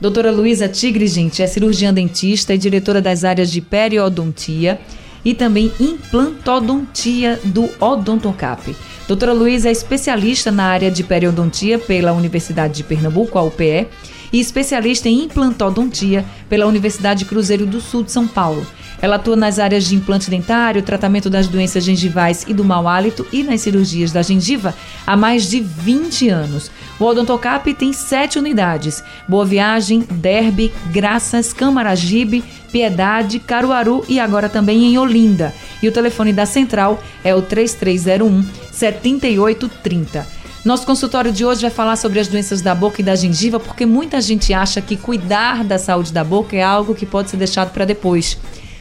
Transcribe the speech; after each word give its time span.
Doutora 0.00 0.32
Luísa 0.32 0.68
Tigre, 0.68 1.06
gente, 1.06 1.42
é 1.42 1.46
cirurgiã 1.46 1.94
dentista 1.94 2.52
e 2.52 2.58
diretora 2.58 3.00
das 3.00 3.22
áreas 3.22 3.48
de 3.52 3.60
periodontia 3.60 4.80
e 5.24 5.32
também 5.32 5.72
implantodontia 5.78 7.38
do 7.44 7.70
Odontocap. 7.80 8.74
Doutora 9.06 9.32
Luísa 9.32 9.68
é 9.68 9.72
especialista 9.72 10.50
na 10.50 10.64
área 10.64 10.90
de 10.90 11.04
periodontia 11.04 11.78
pela 11.78 12.12
Universidade 12.12 12.74
de 12.74 12.84
Pernambuco, 12.84 13.38
a 13.38 13.42
UPE, 13.42 13.86
e 14.32 14.40
especialista 14.40 15.08
em 15.08 15.24
implantodontia 15.24 16.24
pela 16.48 16.66
Universidade 16.66 17.24
Cruzeiro 17.24 17.66
do 17.66 17.80
Sul 17.80 18.02
de 18.02 18.12
São 18.12 18.26
Paulo. 18.26 18.66
Ela 19.00 19.16
atua 19.16 19.36
nas 19.36 19.58
áreas 19.58 19.84
de 19.84 19.94
implante 19.94 20.28
dentário, 20.28 20.82
tratamento 20.82 21.30
das 21.30 21.46
doenças 21.46 21.84
gengivais 21.84 22.44
e 22.48 22.52
do 22.52 22.64
mau 22.64 22.88
hálito 22.88 23.26
e 23.32 23.42
nas 23.42 23.60
cirurgias 23.60 24.10
da 24.10 24.22
gengiva 24.22 24.74
há 25.06 25.16
mais 25.16 25.48
de 25.48 25.60
20 25.60 26.28
anos. 26.28 26.70
O 26.98 27.04
Odontocap 27.04 27.72
tem 27.74 27.92
sete 27.92 28.38
unidades: 28.38 29.02
Boa 29.28 29.44
Viagem, 29.44 30.00
Derby, 30.10 30.72
Graças, 30.90 31.52
Camaragibe, 31.52 32.42
Piedade, 32.72 33.38
Caruaru 33.38 34.04
e 34.08 34.18
agora 34.18 34.48
também 34.48 34.84
em 34.84 34.98
Olinda. 34.98 35.54
E 35.80 35.88
o 35.88 35.92
telefone 35.92 36.32
da 36.32 36.44
central 36.44 37.00
é 37.22 37.34
o 37.34 37.40
3301 37.40 38.44
7830. 38.72 40.37
Nosso 40.64 40.84
consultório 40.84 41.32
de 41.32 41.44
hoje 41.44 41.62
vai 41.62 41.70
falar 41.70 41.96
sobre 41.96 42.18
as 42.18 42.28
doenças 42.28 42.60
da 42.60 42.74
boca 42.74 43.00
e 43.00 43.04
da 43.04 43.14
gengiva, 43.14 43.60
porque 43.60 43.86
muita 43.86 44.20
gente 44.20 44.52
acha 44.52 44.80
que 44.80 44.96
cuidar 44.96 45.64
da 45.64 45.78
saúde 45.78 46.12
da 46.12 46.24
boca 46.24 46.56
é 46.56 46.62
algo 46.62 46.94
que 46.94 47.06
pode 47.06 47.30
ser 47.30 47.36
deixado 47.36 47.72
para 47.72 47.84
depois 47.84 48.36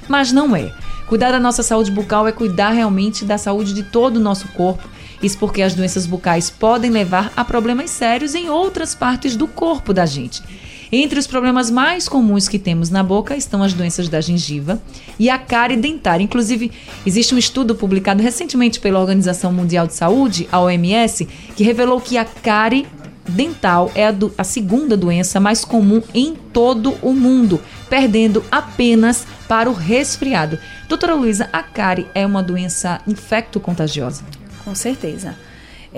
mas 0.08 0.32
não 0.32 0.56
é. 0.56 0.72
Cuidar 1.08 1.32
da 1.32 1.40
nossa 1.40 1.64
saúde 1.64 1.92
bucal 1.92 2.28
é 2.28 2.32
cuidar 2.32 2.72
realmente 2.72 3.24
da 3.24 3.38
saúde 3.38 3.74
de 3.74 3.84
todo 3.84 4.18
o 4.18 4.22
nosso 4.22 4.48
corpo. 4.50 4.88
Isso 5.22 5.38
porque 5.38 5.62
as 5.62 5.74
doenças 5.74 6.06
bucais 6.06 6.50
podem 6.50 6.92
levar 6.92 7.32
a 7.36 7.44
problemas 7.44 7.90
sérios 7.90 8.36
em 8.36 8.50
outras 8.50 8.94
partes 8.94 9.36
do 9.36 9.48
corpo 9.48 9.94
da 9.94 10.06
gente. 10.06 10.44
Entre 10.92 11.20
os 11.20 11.28
problemas 11.28 11.70
mais 11.70 12.08
comuns 12.08 12.48
que 12.48 12.58
temos 12.58 12.90
na 12.90 13.04
boca 13.04 13.36
estão 13.36 13.62
as 13.62 13.74
doenças 13.74 14.08
da 14.08 14.22
gengiva 14.22 14.82
e 15.20 15.30
a 15.30 15.38
cárie 15.38 15.76
dentária. 15.76 16.24
Inclusive, 16.24 16.72
existe 17.06 17.36
um 17.36 17.38
estudo 17.38 17.76
publicado 17.76 18.24
recentemente 18.24 18.80
pela 18.80 19.00
Organização 19.00 19.52
Mundial 19.52 19.86
de 19.86 19.94
Saúde, 19.94 20.48
a 20.52 20.62
OMS, 20.62 21.28
que 21.56 21.64
revelou 21.64 22.00
que 22.00 22.18
a 22.18 22.24
cárie 22.24 22.88
dental 23.28 23.92
é 23.94 24.08
a, 24.08 24.12
do, 24.12 24.34
a 24.38 24.44
segunda 24.44 24.96
doença 24.96 25.40
mais 25.40 25.66
comum 25.66 26.02
em 26.14 26.36
todo 26.54 26.96
o 27.02 27.12
mundo, 27.12 27.62
perdendo 27.90 28.44
apenas 28.50 29.28
para 29.48 29.70
o 29.70 29.74
resfriado. 29.74 30.58
Doutora 30.88 31.16
Luísa, 31.16 31.50
a 31.52 31.62
cárie 31.62 32.08
é 32.16 32.26
uma 32.26 32.42
doença 32.42 33.02
infecto-contagiosa? 33.06 34.24
Com 34.64 34.74
certeza. 34.74 35.36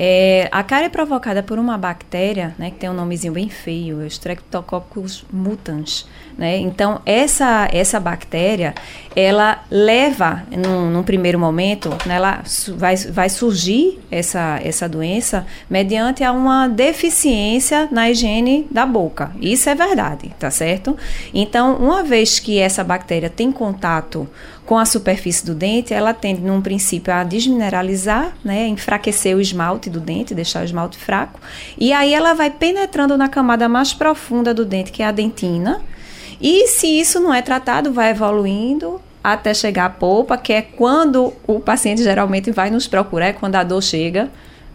É, 0.02 0.48
a 0.50 0.64
cárie 0.64 0.86
é 0.86 0.90
provocada 0.90 1.44
por 1.44 1.60
uma 1.60 1.78
bactéria, 1.78 2.56
né, 2.58 2.72
que 2.72 2.78
tem 2.78 2.90
um 2.90 2.94
nomezinho 2.94 3.34
bem 3.34 3.50
feio, 3.50 4.06
Streptococcus 4.06 5.26
mutans, 5.30 6.08
né? 6.40 6.58
Então, 6.58 7.02
essa, 7.06 7.68
essa 7.70 8.00
bactéria, 8.00 8.74
ela 9.14 9.62
leva, 9.70 10.44
num, 10.50 10.90
num 10.90 11.04
primeiro 11.04 11.38
momento, 11.38 11.90
né, 12.06 12.16
ela 12.16 12.42
vai, 12.78 12.96
vai 12.96 13.28
surgir 13.28 14.00
essa, 14.10 14.58
essa 14.64 14.88
doença 14.88 15.46
mediante 15.70 16.24
a 16.24 16.32
uma 16.32 16.70
deficiência 16.70 17.90
na 17.92 18.10
higiene 18.10 18.66
da 18.72 18.86
boca. 18.86 19.34
Isso 19.42 19.70
é 19.70 19.76
verdade, 19.76 20.34
tá 20.40 20.50
certo? 20.50 20.96
Então, 21.34 21.76
uma 21.76 22.04
vez 22.04 22.40
que 22.40 22.58
essa 22.58 22.86
bactéria 22.86 23.30
tem 23.30 23.52
contato 23.52 24.26
com 24.66 24.78
a 24.78 24.86
superfície 24.86 25.46
do 25.46 25.54
dente, 25.54 25.94
ela 25.94 26.14
tende, 26.14 26.42
num 26.42 26.62
princípio, 26.62 27.12
a 27.12 27.24
desmineralizar, 27.24 28.32
né, 28.46 28.68
enfraquecer 28.68 29.36
o 29.36 29.42
esmalte 29.42 29.90
do 29.90 30.00
dente, 30.00 30.34
deixar 30.34 30.62
o 30.62 30.64
esmalte 30.64 30.98
fraco, 30.98 31.42
e 31.78 31.92
aí 31.92 32.14
ela 32.14 32.34
vai 32.34 32.50
penetrando 32.50 33.18
na 33.18 33.28
camada 33.28 33.68
mais 33.68 33.94
profunda 33.94 34.54
do 34.54 34.64
dente, 34.64 34.92
que 34.92 35.04
é 35.04 35.08
a 35.08 35.12
dentina, 35.12 35.82
e 36.40 36.68
se 36.68 36.88
isso 36.88 37.20
não 37.20 37.34
é 37.34 37.42
tratado, 37.42 37.92
vai 37.92 38.12
evoluindo 38.12 39.02
até 39.24 39.54
chegar 39.54 39.86
à 39.86 39.90
polpa, 39.90 40.38
que 40.38 40.54
é 40.54 40.62
quando 40.62 41.34
o 41.46 41.60
paciente 41.60 42.02
geralmente 42.02 42.52
vai 42.52 42.70
nos 42.70 42.88
procurar, 42.88 43.28
é 43.28 43.34
quando 43.34 43.56
a 43.56 43.64
dor 43.64 43.82
chega, 43.84 44.30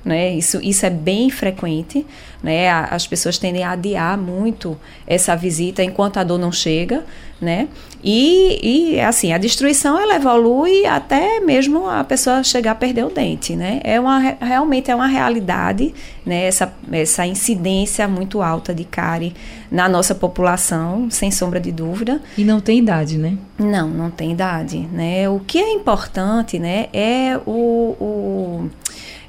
né? 0.04 0.34
Isso, 0.34 0.60
isso 0.62 0.84
é 0.84 0.90
bem 0.90 1.30
frequente, 1.30 2.06
né? 2.42 2.68
As 2.68 3.06
pessoas 3.06 3.38
tendem 3.38 3.64
a 3.64 3.70
adiar 3.70 4.18
muito 4.18 4.78
essa 5.06 5.34
visita 5.34 5.82
enquanto 5.82 6.18
a 6.18 6.24
dor 6.24 6.38
não 6.38 6.52
chega, 6.52 7.02
né? 7.44 7.68
E, 8.02 8.94
e 8.94 9.00
assim, 9.00 9.32
a 9.32 9.38
destruição 9.38 9.98
ela 9.98 10.16
evolui 10.16 10.84
até 10.84 11.40
mesmo 11.40 11.88
a 11.88 12.02
pessoa 12.02 12.42
chegar 12.42 12.72
a 12.72 12.74
perder 12.74 13.04
o 13.04 13.10
dente, 13.10 13.54
né? 13.54 13.80
É 13.84 14.00
uma, 14.00 14.18
realmente 14.18 14.90
é 14.90 14.94
uma 14.94 15.06
realidade, 15.06 15.94
né? 16.26 16.46
Essa, 16.46 16.74
essa 16.90 17.26
incidência 17.26 18.08
muito 18.08 18.42
alta 18.42 18.74
de 18.74 18.84
cárie 18.84 19.34
na 19.70 19.88
nossa 19.88 20.14
população, 20.14 21.08
sem 21.10 21.30
sombra 21.30 21.60
de 21.60 21.70
dúvida. 21.70 22.20
E 22.36 22.44
não 22.44 22.60
tem 22.60 22.78
idade, 22.78 23.16
né? 23.16 23.38
Não, 23.58 23.88
não 23.88 24.10
tem 24.10 24.32
idade, 24.32 24.78
né? 24.92 25.28
O 25.28 25.40
que 25.40 25.58
é 25.58 25.72
importante, 25.72 26.58
né? 26.58 26.88
É 26.92 27.38
o, 27.46 27.96
o 28.00 28.70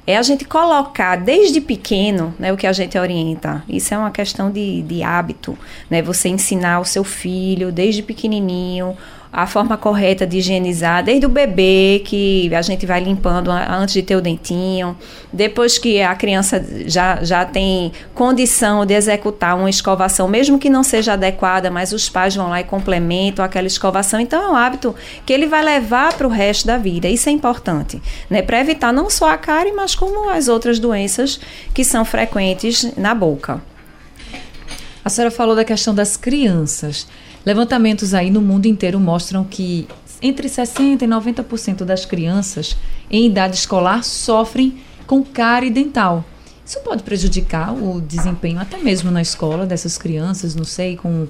é 0.06 0.16
a 0.16 0.22
gente 0.22 0.44
colocar 0.44 1.16
desde 1.16 1.60
pequeno 1.60 2.32
né, 2.38 2.52
o 2.52 2.56
que 2.56 2.66
a 2.66 2.72
gente 2.72 2.96
orienta. 2.96 3.64
Isso 3.68 3.92
é 3.92 3.98
uma 3.98 4.10
questão 4.10 4.50
de, 4.50 4.82
de 4.82 5.02
hábito, 5.02 5.58
né? 5.90 6.00
Você 6.00 6.28
ensinar 6.28 6.78
o 6.78 6.84
seu 6.84 7.02
filho 7.02 7.72
desde 7.72 8.02
pequenininho 8.02 8.96
a 9.36 9.46
forma 9.46 9.76
correta 9.76 10.26
de 10.26 10.38
higienizar, 10.38 11.04
desde 11.04 11.26
o 11.26 11.28
bebê, 11.28 12.00
que 12.02 12.50
a 12.54 12.62
gente 12.62 12.86
vai 12.86 13.00
limpando 13.00 13.50
antes 13.50 13.92
de 13.92 14.02
ter 14.02 14.16
o 14.16 14.20
dentinho, 14.22 14.96
depois 15.30 15.76
que 15.76 16.00
a 16.00 16.14
criança 16.14 16.64
já, 16.86 17.22
já 17.22 17.44
tem 17.44 17.92
condição 18.14 18.86
de 18.86 18.94
executar 18.94 19.54
uma 19.54 19.68
escovação, 19.68 20.26
mesmo 20.26 20.58
que 20.58 20.70
não 20.70 20.82
seja 20.82 21.12
adequada, 21.12 21.70
mas 21.70 21.92
os 21.92 22.08
pais 22.08 22.34
vão 22.34 22.48
lá 22.48 22.62
e 22.62 22.64
complementam 22.64 23.44
aquela 23.44 23.66
escovação. 23.66 24.18
Então, 24.18 24.42
é 24.42 24.48
um 24.48 24.56
hábito 24.56 24.94
que 25.26 25.34
ele 25.34 25.46
vai 25.46 25.62
levar 25.62 26.14
para 26.14 26.26
o 26.26 26.30
resto 26.30 26.66
da 26.66 26.78
vida. 26.78 27.06
Isso 27.06 27.28
é 27.28 27.32
importante, 27.32 28.00
né? 28.30 28.40
Para 28.40 28.58
evitar 28.58 28.90
não 28.90 29.10
só 29.10 29.28
a 29.28 29.36
cárie, 29.36 29.70
mas 29.70 29.94
como 29.94 30.30
as 30.30 30.48
outras 30.48 30.78
doenças 30.78 31.38
que 31.74 31.84
são 31.84 32.06
frequentes 32.06 32.90
na 32.96 33.14
boca. 33.14 33.60
A 35.04 35.10
senhora 35.10 35.30
falou 35.30 35.54
da 35.54 35.62
questão 35.62 35.94
das 35.94 36.16
crianças. 36.16 37.06
Levantamentos 37.46 38.12
aí 38.12 38.28
no 38.28 38.40
mundo 38.42 38.66
inteiro 38.66 38.98
mostram 38.98 39.44
que 39.44 39.86
entre 40.20 40.48
60% 40.48 41.02
e 41.02 41.06
90% 41.06 41.84
das 41.84 42.04
crianças 42.04 42.76
em 43.08 43.24
idade 43.26 43.54
escolar 43.54 44.02
sofrem 44.02 44.78
com 45.06 45.22
cárie 45.22 45.70
dental. 45.70 46.24
Isso 46.64 46.80
pode 46.80 47.04
prejudicar 47.04 47.72
o 47.72 48.00
desempenho 48.00 48.58
até 48.58 48.78
mesmo 48.78 49.12
na 49.12 49.22
escola 49.22 49.64
dessas 49.64 49.96
crianças, 49.96 50.56
não 50.56 50.64
sei, 50.64 50.96
com 50.96 51.28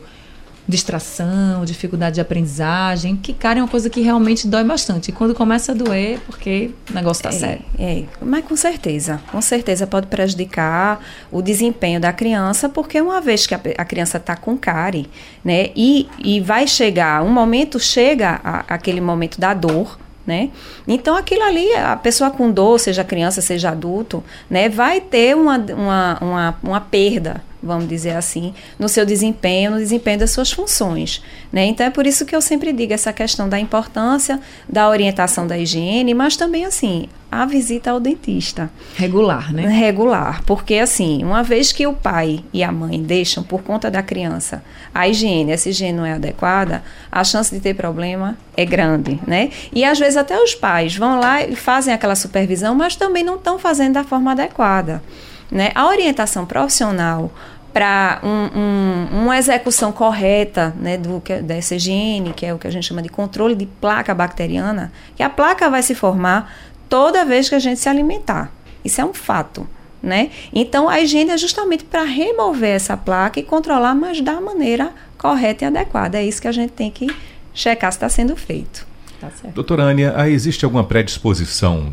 distração, 0.68 1.64
dificuldade 1.64 2.16
de 2.16 2.20
aprendizagem, 2.20 3.16
que 3.16 3.32
cara 3.32 3.60
é 3.60 3.62
uma 3.62 3.68
coisa 3.68 3.88
que 3.88 4.00
realmente 4.00 4.48
dói 4.48 4.64
bastante. 4.64 5.08
E 5.08 5.12
quando 5.12 5.34
começa 5.34 5.72
a 5.72 5.74
doer, 5.74 6.18
porque 6.26 6.70
o 6.90 6.94
negócio 6.94 7.20
está 7.20 7.28
é, 7.28 7.32
sério. 7.38 7.64
É, 7.78 8.02
mas 8.20 8.44
com 8.44 8.56
certeza, 8.56 9.20
com 9.30 9.40
certeza 9.40 9.86
pode 9.86 10.08
prejudicar 10.08 11.00
o 11.30 11.40
desempenho 11.40 12.00
da 12.00 12.12
criança, 12.12 12.68
porque 12.68 13.00
uma 13.00 13.20
vez 13.20 13.46
que 13.46 13.54
a, 13.54 13.60
a 13.78 13.84
criança 13.84 14.16
está 14.16 14.36
com 14.36 14.56
cárie, 14.56 15.08
né, 15.44 15.70
e, 15.76 16.08
e 16.18 16.40
vai 16.40 16.66
chegar, 16.66 17.22
um 17.22 17.30
momento 17.30 17.78
chega 17.78 18.40
a, 18.42 18.64
aquele 18.68 19.00
momento 19.00 19.40
da 19.40 19.54
dor, 19.54 19.98
né? 20.26 20.50
Então 20.88 21.16
aquilo 21.16 21.44
ali, 21.44 21.72
a 21.74 21.94
pessoa 21.94 22.30
com 22.30 22.50
dor, 22.50 22.80
seja 22.80 23.04
criança, 23.04 23.40
seja 23.40 23.70
adulto, 23.70 24.24
né, 24.50 24.68
vai 24.68 25.00
ter 25.00 25.36
uma, 25.36 25.56
uma, 25.56 26.18
uma, 26.20 26.58
uma 26.64 26.80
perda 26.80 27.42
vamos 27.66 27.88
dizer 27.88 28.16
assim, 28.16 28.54
no 28.78 28.88
seu 28.88 29.04
desempenho, 29.04 29.72
no 29.72 29.78
desempenho 29.78 30.20
das 30.20 30.30
suas 30.30 30.50
funções. 30.50 31.22
Né? 31.52 31.66
Então 31.66 31.86
é 31.86 31.90
por 31.90 32.06
isso 32.06 32.24
que 32.24 32.34
eu 32.34 32.40
sempre 32.40 32.72
digo 32.72 32.92
essa 32.92 33.12
questão 33.12 33.48
da 33.48 33.58
importância 33.58 34.40
da 34.68 34.88
orientação 34.88 35.46
da 35.46 35.58
higiene, 35.58 36.14
mas 36.14 36.36
também 36.36 36.64
assim, 36.64 37.08
a 37.30 37.44
visita 37.44 37.90
ao 37.90 38.00
dentista. 38.00 38.70
Regular, 38.96 39.52
né? 39.52 39.66
Regular, 39.66 40.42
porque 40.44 40.76
assim, 40.76 41.22
uma 41.24 41.42
vez 41.42 41.72
que 41.72 41.86
o 41.86 41.92
pai 41.92 42.44
e 42.52 42.62
a 42.62 42.70
mãe 42.70 43.02
deixam 43.02 43.42
por 43.42 43.62
conta 43.62 43.90
da 43.90 44.02
criança 44.02 44.62
a 44.94 45.06
higiene, 45.06 45.52
essa 45.52 45.68
higiene 45.68 45.98
não 45.98 46.06
é 46.06 46.14
adequada, 46.14 46.82
a 47.12 47.22
chance 47.22 47.54
de 47.54 47.60
ter 47.60 47.74
problema 47.74 48.36
é 48.56 48.64
grande, 48.64 49.20
né? 49.26 49.50
E 49.72 49.84
às 49.84 49.98
vezes 49.98 50.16
até 50.16 50.38
os 50.38 50.54
pais 50.54 50.96
vão 50.96 51.20
lá 51.20 51.42
e 51.42 51.54
fazem 51.54 51.92
aquela 51.92 52.14
supervisão, 52.14 52.74
mas 52.74 52.96
também 52.96 53.22
não 53.22 53.36
estão 53.36 53.58
fazendo 53.58 53.94
da 53.94 54.04
forma 54.04 54.32
adequada. 54.32 55.02
Né? 55.50 55.70
A 55.74 55.86
orientação 55.86 56.44
profissional 56.44 57.30
para 57.76 58.20
um, 58.22 58.58
um, 58.58 59.22
uma 59.24 59.36
execução 59.36 59.92
correta 59.92 60.74
né, 60.80 60.96
do, 60.96 61.22
dessa 61.42 61.74
higiene, 61.74 62.32
que 62.32 62.46
é 62.46 62.54
o 62.54 62.58
que 62.58 62.66
a 62.66 62.70
gente 62.70 62.86
chama 62.86 63.02
de 63.02 63.10
controle 63.10 63.54
de 63.54 63.66
placa 63.66 64.14
bacteriana, 64.14 64.90
que 65.14 65.22
a 65.22 65.28
placa 65.28 65.68
vai 65.68 65.82
se 65.82 65.94
formar 65.94 66.56
toda 66.88 67.22
vez 67.26 67.50
que 67.50 67.54
a 67.54 67.58
gente 67.58 67.78
se 67.78 67.86
alimentar. 67.86 68.50
Isso 68.82 68.98
é 68.98 69.04
um 69.04 69.12
fato. 69.12 69.68
Né? 70.02 70.30
Então, 70.54 70.88
a 70.88 71.02
higiene 71.02 71.32
é 71.32 71.36
justamente 71.36 71.84
para 71.84 72.02
remover 72.02 72.74
essa 72.74 72.96
placa 72.96 73.38
e 73.38 73.42
controlar, 73.42 73.94
mas 73.94 74.22
da 74.22 74.40
maneira 74.40 74.94
correta 75.18 75.64
e 75.64 75.66
adequada. 75.66 76.16
É 76.16 76.24
isso 76.24 76.40
que 76.40 76.48
a 76.48 76.52
gente 76.52 76.70
tem 76.70 76.90
que 76.90 77.14
checar 77.52 77.92
se 77.92 77.98
está 77.98 78.08
sendo 78.08 78.34
feito. 78.36 78.86
Tá 79.20 79.28
Doutora 79.54 79.82
Ania, 79.82 80.14
existe 80.30 80.64
alguma 80.64 80.84
predisposição 80.84 81.92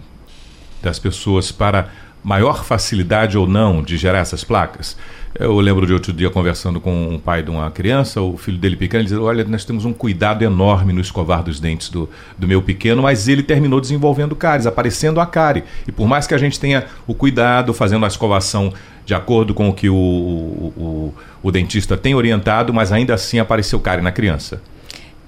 das 0.81 0.97
pessoas 0.97 1.51
para 1.51 1.89
maior 2.23 2.63
facilidade 2.63 3.37
ou 3.37 3.45
não 3.45 3.83
de 3.83 3.97
gerar 3.97 4.19
essas 4.19 4.45
placas? 4.45 4.95
Eu 5.39 5.59
lembro 5.59 5.87
de 5.87 5.93
outro 5.93 6.13
dia 6.13 6.29
conversando 6.29 6.79
com 6.79 6.93
um 7.07 7.17
pai 7.17 7.41
de 7.41 7.49
uma 7.49 7.69
criança, 7.71 8.21
o 8.21 8.37
filho 8.37 8.57
dele 8.57 8.75
pequeno, 8.75 9.01
ele 9.01 9.09
dizia: 9.09 9.21
Olha, 9.21 9.43
nós 9.45 9.65
temos 9.65 9.83
um 9.83 9.91
cuidado 9.91 10.43
enorme 10.43 10.93
no 10.93 11.01
escovar 11.01 11.41
dos 11.41 11.59
dentes 11.59 11.89
do, 11.89 12.07
do 12.37 12.47
meu 12.47 12.61
pequeno, 12.61 13.01
mas 13.01 13.27
ele 13.27 13.41
terminou 13.41 13.81
desenvolvendo 13.81 14.35
cáries, 14.35 14.67
aparecendo 14.67 15.19
a 15.19 15.25
cárie. 15.25 15.63
E 15.87 15.91
por 15.91 16.07
mais 16.07 16.27
que 16.27 16.35
a 16.35 16.37
gente 16.37 16.59
tenha 16.59 16.85
o 17.07 17.15
cuidado, 17.15 17.73
fazendo 17.73 18.05
a 18.05 18.07
escovação 18.07 18.71
de 19.05 19.15
acordo 19.15 19.55
com 19.55 19.69
o 19.69 19.73
que 19.73 19.89
o, 19.89 19.95
o, 19.95 20.73
o, 20.77 21.13
o 21.41 21.51
dentista 21.51 21.97
tem 21.97 22.13
orientado, 22.13 22.71
mas 22.71 22.91
ainda 22.91 23.15
assim 23.15 23.39
apareceu 23.39 23.79
cárie 23.79 24.03
na 24.03 24.11
criança. 24.11 24.61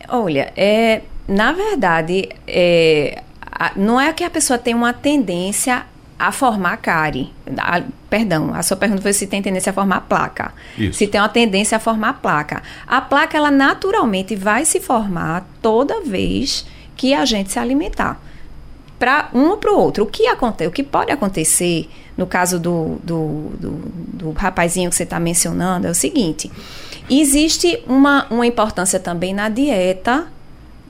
Olha, 0.08 0.54
é, 0.56 1.02
na 1.28 1.52
verdade, 1.52 2.30
é, 2.48 3.24
não 3.76 4.00
é 4.00 4.14
que 4.14 4.24
a 4.24 4.30
pessoa 4.30 4.60
tem 4.60 4.76
uma 4.76 4.94
tendência 4.94 5.84
a 6.18 6.32
formar 6.32 6.78
cárie. 6.78 7.32
A, 7.58 7.84
perdão, 8.10 8.54
a 8.54 8.64
sua 8.64 8.78
pergunta 8.78 9.02
foi 9.02 9.14
se 9.14 9.28
tem 9.28 9.42
tendência 9.42 9.70
a 9.70 9.74
formar 9.74 10.02
placa. 10.02 10.54
Isso. 10.78 11.00
Se 11.00 11.08
tem 11.08 11.20
uma 11.20 11.30
tendência 11.30 11.76
a 11.76 11.80
formar 11.80 12.22
placa. 12.22 12.64
A 12.88 13.02
placa, 13.02 13.38
ela 13.38 13.52
naturalmente 13.52 14.36
vai 14.36 14.66
se 14.66 14.80
formar 14.80 15.46
toda 15.62 16.02
vez 16.02 16.66
que 16.96 17.14
a 17.14 17.26
gente 17.26 17.52
se 17.52 17.60
alimentar. 17.60 18.20
Para 18.98 19.30
um 19.34 19.50
ou 19.50 19.58
para 19.58 19.74
o 19.74 19.78
outro. 19.78 20.06
O 20.06 20.08
que, 20.08 20.26
acontece, 20.28 20.70
o 20.70 20.72
que 20.72 20.84
pode 20.84 21.12
acontecer, 21.12 21.90
no 22.18 22.26
caso 22.26 22.58
do, 22.58 22.96
do, 23.04 23.50
do, 23.60 23.72
do 24.14 24.32
rapazinho 24.32 24.90
que 24.90 24.96
você 24.96 25.04
está 25.04 25.20
mencionando, 25.20 25.86
é 25.88 25.90
o 25.90 25.96
seguinte: 25.96 26.50
existe 27.10 27.84
uma, 27.88 28.26
uma 28.30 28.48
importância 28.48 28.98
também 28.98 29.34
na 29.34 29.50
dieta 29.50 30.28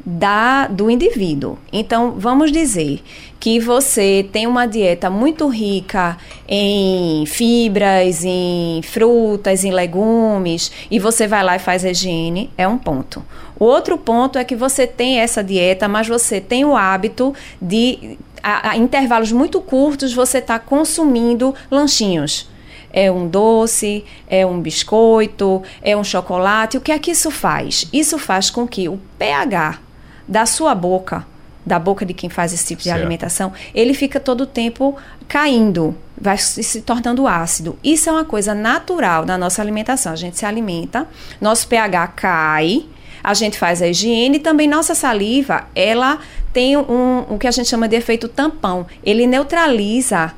da, 0.06 0.68
do 0.68 0.92
indivíduo. 0.92 1.58
Então, 1.74 2.14
vamos 2.16 2.52
dizer 2.52 3.02
que 3.46 3.60
você 3.60 4.28
tem 4.32 4.48
uma 4.48 4.66
dieta 4.66 5.08
muito 5.08 5.48
rica 5.48 6.18
em 6.48 7.28
fibras, 7.28 8.26
em 8.26 8.82
frutas, 8.82 9.64
em 9.64 9.70
legumes, 9.70 10.72
e 10.90 10.98
você 10.98 11.28
vai 11.28 11.44
lá 11.44 11.56
e 11.56 11.60
faz 11.60 11.84
higiene, 11.84 12.50
é 12.58 12.68
um 12.68 12.76
ponto. 12.76 13.24
O 13.60 13.66
outro 13.66 14.00
ponto 14.00 14.40
é 14.40 14.44
que 14.44 14.56
você 14.56 14.88
tem 14.88 15.20
essa 15.20 15.44
dieta, 15.44 15.88
mas 15.88 16.08
você 16.08 16.42
tem 16.42 16.66
o 16.66 16.76
hábito 16.76 17.36
de, 17.62 18.18
a, 18.42 18.72
a 18.72 18.78
intervalos 18.78 19.32
muito 19.32 19.62
curtos, 19.62 20.12
você 20.12 20.40
está 20.40 20.58
consumindo 20.58 21.54
lanchinhos 21.70 22.50
é 22.92 23.12
um 23.12 23.28
doce, 23.28 24.06
é 24.28 24.44
um 24.46 24.60
biscoito, 24.62 25.62
é 25.82 25.96
um 25.98 26.04
chocolate. 26.04 26.78
O 26.78 26.82
que 26.82 26.94
é 26.94 26.98
que 26.98 27.12
isso 27.12 27.30
faz? 27.30 27.90
Isso 27.92 28.18
faz 28.18 28.50
com 28.50 28.66
que 28.66 28.88
o 28.88 28.98
pH 29.20 29.82
da 30.26 30.46
sua 30.46 30.74
boca, 30.74 31.28
da 31.66 31.80
boca 31.80 32.06
de 32.06 32.14
quem 32.14 32.30
faz 32.30 32.54
esse 32.54 32.66
tipo 32.68 32.80
de 32.80 32.90
certo. 32.90 33.00
alimentação, 33.00 33.52
ele 33.74 33.94
fica 33.94 34.20
todo 34.20 34.42
o 34.42 34.46
tempo 34.46 34.96
caindo, 35.28 35.96
vai 36.20 36.38
se 36.38 36.82
tornando 36.82 37.28
ácido. 37.28 37.78
Isso 37.84 38.10
é 38.10 38.12
uma 38.12 38.26
coisa 38.26 38.54
natural 38.54 39.26
da 39.26 39.38
nossa 39.38 39.62
alimentação. 39.62 40.14
A 40.14 40.16
gente 40.16 40.38
se 40.38 40.46
alimenta, 40.46 41.08
nosso 41.42 41.68
pH 41.68 42.08
cai, 42.10 42.86
a 43.24 43.34
gente 43.34 43.58
faz 43.58 43.82
a 43.82 43.88
higiene 43.88 44.38
e 44.38 44.40
também 44.40 44.68
nossa 44.68 44.94
saliva, 44.94 45.68
ela 45.76 46.20
tem 46.54 46.78
um, 46.78 47.26
o 47.28 47.38
que 47.40 47.48
a 47.48 47.52
gente 47.52 47.68
chama 47.68 47.88
de 47.88 47.96
efeito 47.96 48.28
tampão. 48.28 48.86
Ele 49.04 49.26
neutraliza 49.26 50.34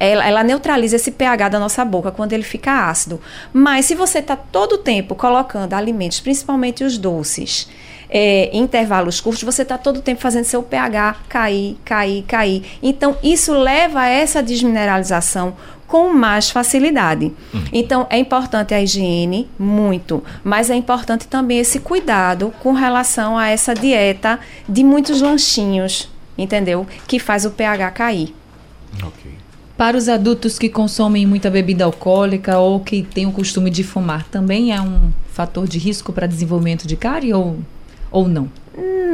ela, 0.00 0.26
ela, 0.26 0.42
neutraliza 0.42 0.96
esse 0.96 1.12
pH 1.12 1.50
da 1.50 1.58
nossa 1.58 1.84
boca 1.84 2.10
quando 2.10 2.32
ele 2.32 2.42
fica 2.42 2.88
ácido. 2.88 3.20
Mas 3.52 3.86
se 3.86 3.94
você 3.94 4.18
está 4.18 4.34
todo 4.34 4.72
o 4.72 4.78
tempo 4.78 5.14
colocando 5.14 5.74
alimentos, 5.74 6.20
principalmente 6.20 6.82
os 6.82 6.98
doces, 6.98 7.68
é, 8.10 8.50
intervalos 8.56 9.20
curtos, 9.20 9.42
você 9.42 9.62
está 9.62 9.76
todo 9.76 9.98
o 9.98 10.02
tempo 10.02 10.20
fazendo 10.20 10.44
seu 10.44 10.62
pH 10.62 11.16
cair, 11.28 11.76
cair, 11.84 12.22
cair. 12.22 12.64
Então, 12.82 13.16
isso 13.22 13.52
leva 13.52 14.00
a 14.00 14.08
essa 14.08 14.42
desmineralização 14.42 15.54
com 15.86 16.12
mais 16.12 16.50
facilidade. 16.50 17.32
Uhum. 17.52 17.64
Então, 17.72 18.06
é 18.10 18.18
importante 18.18 18.74
a 18.74 18.82
higiene, 18.82 19.48
muito, 19.58 20.22
mas 20.44 20.70
é 20.70 20.74
importante 20.74 21.26
também 21.26 21.58
esse 21.58 21.80
cuidado 21.80 22.52
com 22.60 22.72
relação 22.72 23.38
a 23.38 23.48
essa 23.48 23.74
dieta 23.74 24.38
de 24.68 24.84
muitos 24.84 25.22
lanchinhos, 25.22 26.08
entendeu? 26.36 26.86
Que 27.06 27.18
faz 27.18 27.46
o 27.46 27.50
pH 27.50 27.90
cair. 27.92 28.34
Ok. 29.02 29.32
Para 29.78 29.96
os 29.96 30.08
adultos 30.08 30.58
que 30.58 30.68
consomem 30.68 31.24
muita 31.24 31.48
bebida 31.48 31.84
alcoólica 31.84 32.58
ou 32.58 32.80
que 32.80 33.02
têm 33.02 33.26
o 33.26 33.32
costume 33.32 33.70
de 33.70 33.84
fumar, 33.84 34.24
também 34.24 34.74
é 34.74 34.80
um 34.82 35.10
fator 35.32 35.68
de 35.68 35.78
risco 35.78 36.12
para 36.12 36.26
desenvolvimento 36.26 36.86
de 36.86 36.96
cárie 36.96 37.32
ou 37.32 37.58
ou 38.10 38.28
não? 38.28 38.48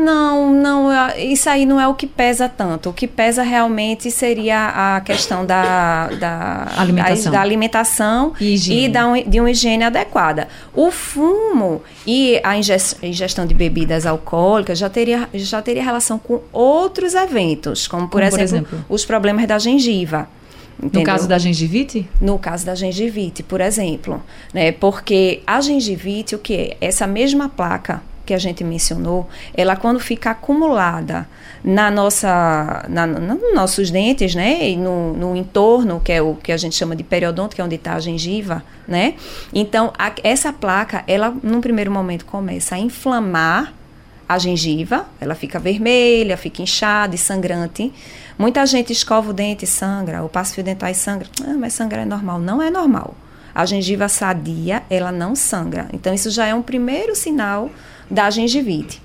Não, 0.04 0.52
não, 0.52 0.90
isso 1.16 1.48
aí 1.48 1.64
não 1.64 1.80
é 1.80 1.88
o 1.88 1.94
que 1.94 2.06
pesa 2.06 2.46
tanto. 2.46 2.90
O 2.90 2.92
que 2.92 3.08
pesa 3.08 3.42
realmente 3.42 4.10
seria 4.10 4.96
a 4.96 5.00
questão 5.00 5.46
da, 5.46 6.08
da 6.08 6.68
alimentação, 6.76 7.32
da 7.32 7.40
alimentação 7.40 8.32
e, 8.38 8.84
e 8.84 8.88
da, 8.90 9.04
de 9.26 9.40
uma 9.40 9.50
higiene 9.50 9.84
adequada. 9.84 10.48
O 10.74 10.90
fumo 10.90 11.82
e 12.06 12.38
a 12.44 12.54
ingestão 12.58 13.46
de 13.46 13.54
bebidas 13.54 14.04
alcoólicas 14.04 14.78
já 14.78 14.90
teria, 14.90 15.26
já 15.32 15.62
teria 15.62 15.82
relação 15.82 16.18
com 16.18 16.42
outros 16.52 17.14
eventos, 17.14 17.88
como 17.88 18.06
por, 18.06 18.20
como 18.20 18.24
exemplo, 18.24 18.68
por 18.68 18.74
exemplo, 18.74 18.84
os 18.90 19.06
problemas 19.06 19.46
da 19.46 19.58
gengiva. 19.58 20.28
Entendeu? 20.76 21.00
No 21.00 21.06
caso 21.06 21.28
da 21.28 21.38
gengivite? 21.38 22.06
No 22.20 22.38
caso 22.38 22.66
da 22.66 22.74
gengivite, 22.74 23.42
por 23.42 23.60
exemplo. 23.62 24.22
Né? 24.52 24.72
Porque 24.72 25.40
a 25.46 25.60
gengivite, 25.60 26.34
o 26.34 26.38
que 26.38 26.54
é? 26.54 26.76
Essa 26.80 27.06
mesma 27.06 27.48
placa 27.48 28.02
que 28.24 28.34
a 28.34 28.38
gente 28.38 28.64
mencionou, 28.64 29.28
ela 29.54 29.76
quando 29.76 30.00
fica 30.00 30.30
acumulada 30.30 31.28
na 31.62 31.90
nossa, 31.90 32.84
na, 32.88 33.06
nos 33.06 33.54
nossos 33.54 33.90
dentes, 33.90 34.34
né, 34.34 34.68
e 34.70 34.76
no, 34.76 35.12
no 35.14 35.36
entorno, 35.36 36.00
que 36.00 36.12
é 36.12 36.20
o 36.20 36.34
que 36.34 36.52
a 36.52 36.56
gente 36.56 36.74
chama 36.74 36.94
de 36.94 37.02
periodonto, 37.02 37.54
que 37.54 37.60
é 37.60 37.64
onde 37.64 37.76
está 37.76 37.94
a 37.94 38.00
gengiva, 38.00 38.62
né, 38.86 39.14
então 39.52 39.92
a, 39.98 40.12
essa 40.22 40.52
placa, 40.52 41.04
ela 41.06 41.34
num 41.42 41.60
primeiro 41.60 41.90
momento 41.90 42.24
começa 42.24 42.74
a 42.74 42.78
inflamar 42.78 43.72
a 44.28 44.38
gengiva, 44.38 45.06
ela 45.20 45.34
fica 45.34 45.58
vermelha, 45.58 46.36
fica 46.36 46.62
inchada 46.62 47.14
e 47.14 47.18
sangrante. 47.18 47.92
Muita 48.38 48.64
gente 48.66 48.92
escova 48.92 49.30
o 49.30 49.32
dente 49.32 49.64
e 49.64 49.68
sangra, 49.68 50.22
o 50.22 50.28
passo 50.28 50.54
fio 50.54 50.64
dental 50.64 50.88
e 50.88 50.94
sangra. 50.94 51.28
Ah, 51.46 51.54
mas 51.58 51.74
sangrar 51.74 52.02
é 52.02 52.06
normal. 52.06 52.38
Não 52.38 52.60
é 52.60 52.70
normal. 52.70 53.14
A 53.54 53.64
gengiva 53.64 54.08
sadia, 54.08 54.82
ela 54.90 55.12
não 55.12 55.36
sangra. 55.36 55.88
Então, 55.92 56.12
isso 56.12 56.30
já 56.30 56.46
é 56.46 56.54
um 56.54 56.62
primeiro 56.62 57.14
sinal 57.14 57.70
da 58.10 58.30
gengivite. 58.30 59.00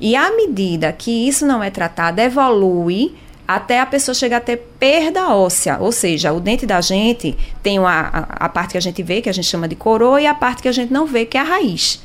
E 0.00 0.16
à 0.16 0.34
medida 0.34 0.92
que 0.92 1.28
isso 1.28 1.46
não 1.46 1.62
é 1.62 1.70
tratado, 1.70 2.20
evolui 2.20 3.14
até 3.46 3.80
a 3.80 3.86
pessoa 3.86 4.14
chegar 4.14 4.38
a 4.38 4.40
ter 4.40 4.56
perda 4.78 5.34
óssea, 5.34 5.78
ou 5.78 5.92
seja, 5.92 6.32
o 6.32 6.40
dente 6.40 6.64
da 6.64 6.80
gente 6.80 7.36
tem 7.62 7.78
uma, 7.78 7.90
a, 7.90 8.46
a 8.46 8.48
parte 8.48 8.72
que 8.72 8.78
a 8.78 8.80
gente 8.80 9.02
vê, 9.02 9.20
que 9.20 9.28
a 9.28 9.32
gente 9.32 9.46
chama 9.46 9.68
de 9.68 9.74
coroa, 9.74 10.20
e 10.20 10.26
a 10.26 10.34
parte 10.34 10.62
que 10.62 10.68
a 10.68 10.72
gente 10.72 10.92
não 10.92 11.06
vê, 11.06 11.26
que 11.26 11.36
é 11.36 11.40
a 11.40 11.44
raiz. 11.44 12.02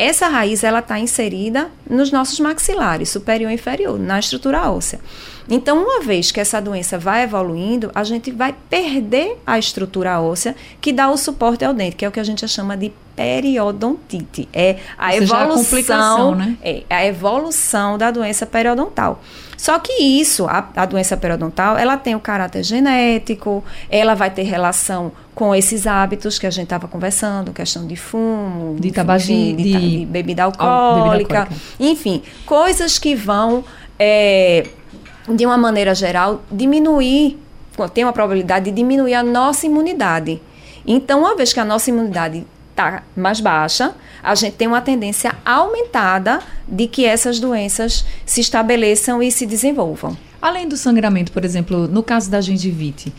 Essa 0.00 0.28
raiz 0.28 0.64
ela 0.64 0.78
está 0.78 0.98
inserida 0.98 1.70
nos 1.88 2.10
nossos 2.10 2.40
maxilares, 2.40 3.10
superior 3.10 3.50
e 3.50 3.54
inferior, 3.54 3.98
na 3.98 4.18
estrutura 4.18 4.70
óssea. 4.70 4.98
Então, 5.46 5.82
uma 5.82 6.00
vez 6.00 6.32
que 6.32 6.40
essa 6.40 6.58
doença 6.58 6.98
vai 6.98 7.24
evoluindo, 7.24 7.90
a 7.94 8.02
gente 8.02 8.30
vai 8.30 8.54
perder 8.70 9.36
a 9.46 9.58
estrutura 9.58 10.18
óssea 10.18 10.56
que 10.80 10.90
dá 10.90 11.10
o 11.10 11.18
suporte 11.18 11.66
ao 11.66 11.74
dente, 11.74 11.96
que 11.96 12.04
é 12.06 12.08
o 12.08 12.12
que 12.12 12.18
a 12.18 12.24
gente 12.24 12.48
chama 12.48 12.78
de 12.78 12.90
periodontite. 13.14 14.48
É 14.54 14.78
a 14.96 15.10
Ou 15.10 15.16
evolução, 15.16 16.32
a 16.32 16.36
né? 16.36 16.56
é 16.62 16.84
a 16.88 17.04
evolução 17.04 17.98
da 17.98 18.10
doença 18.10 18.46
periodontal. 18.46 19.20
Só 19.60 19.78
que 19.78 19.92
isso, 19.92 20.46
a, 20.46 20.70
a, 20.74 20.86
doença 20.86 21.18
periodontal, 21.18 21.76
ela 21.76 21.94
tem 21.98 22.14
o 22.14 22.18
caráter 22.18 22.62
genético, 22.62 23.62
ela 23.90 24.14
vai 24.14 24.30
ter 24.30 24.44
relação 24.44 25.12
com 25.34 25.54
esses 25.54 25.86
hábitos 25.86 26.38
que 26.38 26.46
a 26.46 26.50
gente 26.50 26.64
estava 26.64 26.88
conversando, 26.88 27.52
questão 27.52 27.86
de 27.86 27.94
fumo, 27.94 28.80
de 28.80 28.90
tabagismo, 28.90 29.58
de, 29.58 29.62
de, 29.62 29.98
de, 29.98 30.06
bebida 30.06 30.44
alcoólica, 30.44 31.18
bebida 31.18 31.40
alcoólica, 31.40 31.62
enfim, 31.78 32.22
coisas 32.46 32.98
que 32.98 33.14
vão 33.14 33.62
é, 33.98 34.66
de 35.28 35.44
uma 35.44 35.58
maneira 35.58 35.94
geral, 35.94 36.40
diminuir, 36.50 37.38
tem 37.92 38.02
uma 38.02 38.14
probabilidade 38.14 38.64
de 38.64 38.70
diminuir 38.70 39.12
a 39.12 39.22
nossa 39.22 39.66
imunidade. 39.66 40.40
Então, 40.86 41.20
uma 41.20 41.36
vez 41.36 41.52
que 41.52 41.60
a 41.60 41.66
nossa 41.66 41.90
imunidade 41.90 42.46
está 42.70 43.02
mais 43.16 43.40
baixa, 43.40 43.94
a 44.22 44.34
gente 44.34 44.54
tem 44.54 44.68
uma 44.68 44.80
tendência 44.80 45.34
aumentada 45.44 46.40
de 46.66 46.86
que 46.86 47.04
essas 47.04 47.38
doenças 47.38 48.04
se 48.24 48.40
estabeleçam 48.40 49.22
e 49.22 49.30
se 49.30 49.46
desenvolvam. 49.46 50.16
Além 50.40 50.68
do 50.68 50.76
sangramento, 50.76 51.32
por 51.32 51.44
exemplo, 51.44 51.86
no 51.86 52.02
caso 52.02 52.30
da 52.30 52.40
gengivite, 52.40 53.12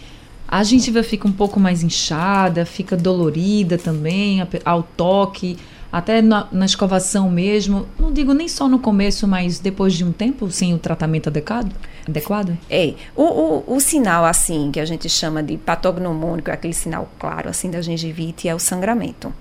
a 0.48 0.64
gengiva 0.64 1.02
fica 1.02 1.28
um 1.28 1.32
pouco 1.32 1.60
mais 1.60 1.84
inchada, 1.84 2.66
fica 2.66 2.98
dolorida 2.98 3.78
também 3.78 4.46
ao 4.66 4.84
toque, 4.84 5.58
até 5.92 6.22
na, 6.22 6.48
na, 6.52 6.66
escovação 6.66 7.30
mesmo. 7.30 7.88
Não 8.00 8.12
digo 8.12 8.34
nem 8.34 8.48
só 8.48 8.68
no 8.68 8.80
começo, 8.80 9.28
mas 9.28 9.60
depois 9.60 9.94
de 9.94 10.04
um 10.04 10.12
tempo, 10.12 10.50
sem 10.50 10.74
o 10.74 10.78
tratamento 10.78 11.28
adequado? 11.28 11.72
adequado? 12.08 12.58
É. 12.70 12.94
O, 13.16 13.24
o, 13.24 13.76
o 13.76 13.80
sinal, 13.80 14.26
assim, 14.26 14.72
que 14.72 14.80
a 14.80 14.86
gente 14.86 15.10
chama 15.10 15.44
de 15.44 15.58
patognomônico, 15.58 16.50
é 16.50 16.54
aquele 16.54 16.74
sinal 16.74 17.10
claro, 17.20 17.50
assim, 17.50 17.70
da 17.70 17.82
gengivite, 17.82 18.48
é 18.48 18.56
o 18.56 18.60
sangramento. 18.60 19.34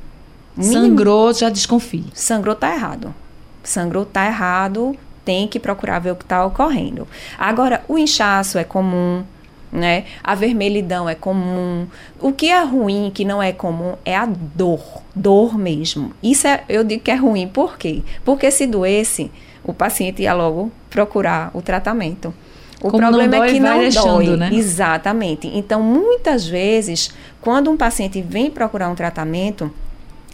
Sangrou, 0.61 1.33
já 1.33 1.49
desconfie. 1.49 2.07
Sangrou, 2.13 2.55
tá 2.55 2.75
errado. 2.75 3.15
Sangrou, 3.63 4.05
tá 4.05 4.27
errado, 4.27 4.97
tem 5.25 5.47
que 5.47 5.61
procurar 5.61 5.99
ver 6.01 6.13
o 6.13 6.17
que 6.17 6.25
está 6.25 6.45
ocorrendo. 6.45 7.07
Agora, 7.39 7.85
o 7.89 7.97
inchaço 7.97 8.59
é 8.59 8.65
comum, 8.65 9.23
né? 9.73 10.05
A 10.23 10.35
vermelhidão 10.35 11.09
é 11.09 11.15
comum. 11.15 11.87
O 12.21 12.33
que 12.33 12.49
é 12.49 12.63
ruim, 12.63 13.11
que 13.15 13.25
não 13.25 13.43
é 13.43 13.53
comum, 13.53 13.95
é 14.05 14.17
a 14.17 14.27
dor, 14.27 14.83
dor 15.15 15.57
mesmo. 15.57 16.13
Isso 16.23 16.47
é, 16.47 16.65
eu 16.69 16.83
digo 16.83 17.03
que 17.03 17.11
é 17.11 17.15
ruim, 17.15 17.49
por 17.49 17.79
quê? 17.79 18.03
Porque 18.25 18.51
se 18.51 18.67
doesse, 18.67 19.31
o 19.63 19.73
paciente 19.73 20.23
ia 20.23 20.33
logo 20.33 20.71
procurar 20.89 21.51
o 21.55 21.63
tratamento. 21.63 22.35
O 22.81 22.91
Como 22.91 22.99
problema 22.99 23.37
dói, 23.37 23.49
é 23.49 23.53
que 23.53 23.61
não 23.61 23.79
deixando, 23.79 24.25
dói. 24.25 24.37
Né? 24.37 24.51
Exatamente. 24.53 25.47
Então, 25.49 25.83
muitas 25.83 26.47
vezes, 26.47 27.11
quando 27.41 27.71
um 27.71 27.77
paciente 27.77 28.23
vem 28.23 28.51
procurar 28.51 28.89
um 28.89 28.95
tratamento, 28.95 29.71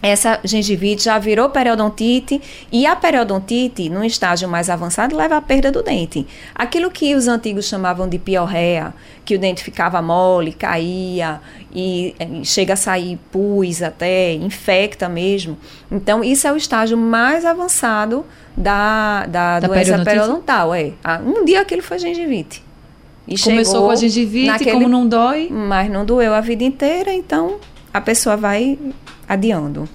essa 0.01 0.39
gengivite 0.43 1.05
já 1.05 1.17
virou 1.17 1.49
periodontite 1.49 2.39
e 2.71 2.85
a 2.85 2.95
periodontite, 2.95 3.89
num 3.89 4.03
estágio 4.03 4.47
mais 4.47 4.69
avançado, 4.69 5.15
leva 5.15 5.37
à 5.37 5.41
perda 5.41 5.71
do 5.71 5.81
dente. 5.81 6.25
Aquilo 6.53 6.91
que 6.91 7.15
os 7.15 7.27
antigos 7.27 7.65
chamavam 7.65 8.07
de 8.07 8.19
piorreia, 8.19 8.93
que 9.25 9.35
o 9.35 9.39
dente 9.39 9.63
ficava 9.63 9.99
mole, 10.01 10.53
caía 10.53 11.41
e, 11.73 12.15
e 12.19 12.45
chega 12.45 12.73
a 12.73 12.75
sair 12.75 13.17
pus 13.31 13.81
até, 13.81 14.33
infecta 14.33 15.09
mesmo. 15.09 15.57
Então, 15.91 16.23
isso 16.23 16.47
é 16.47 16.53
o 16.53 16.57
estágio 16.57 16.97
mais 16.97 17.43
avançado 17.43 18.23
da, 18.55 19.25
da, 19.25 19.59
da 19.59 19.67
doença 19.67 20.03
periodontal. 20.03 20.75
É. 20.75 20.91
Ah, 21.03 21.19
um 21.25 21.43
dia 21.43 21.61
aquilo 21.61 21.81
foi 21.81 21.97
gengivite. 21.97 22.63
E 23.27 23.37
Começou 23.37 23.87
com 23.87 23.91
a 23.91 23.95
gengivite, 23.95 24.47
naquele, 24.47 24.71
como 24.71 24.87
não 24.87 25.07
dói. 25.07 25.49
Mas 25.51 25.89
não 25.89 26.05
doeu 26.05 26.33
a 26.33 26.39
vida 26.39 26.63
inteira, 26.63 27.11
então 27.11 27.59
a 27.93 28.01
pessoa 28.01 28.37
vai 28.37 28.77
adiando. 29.27 29.87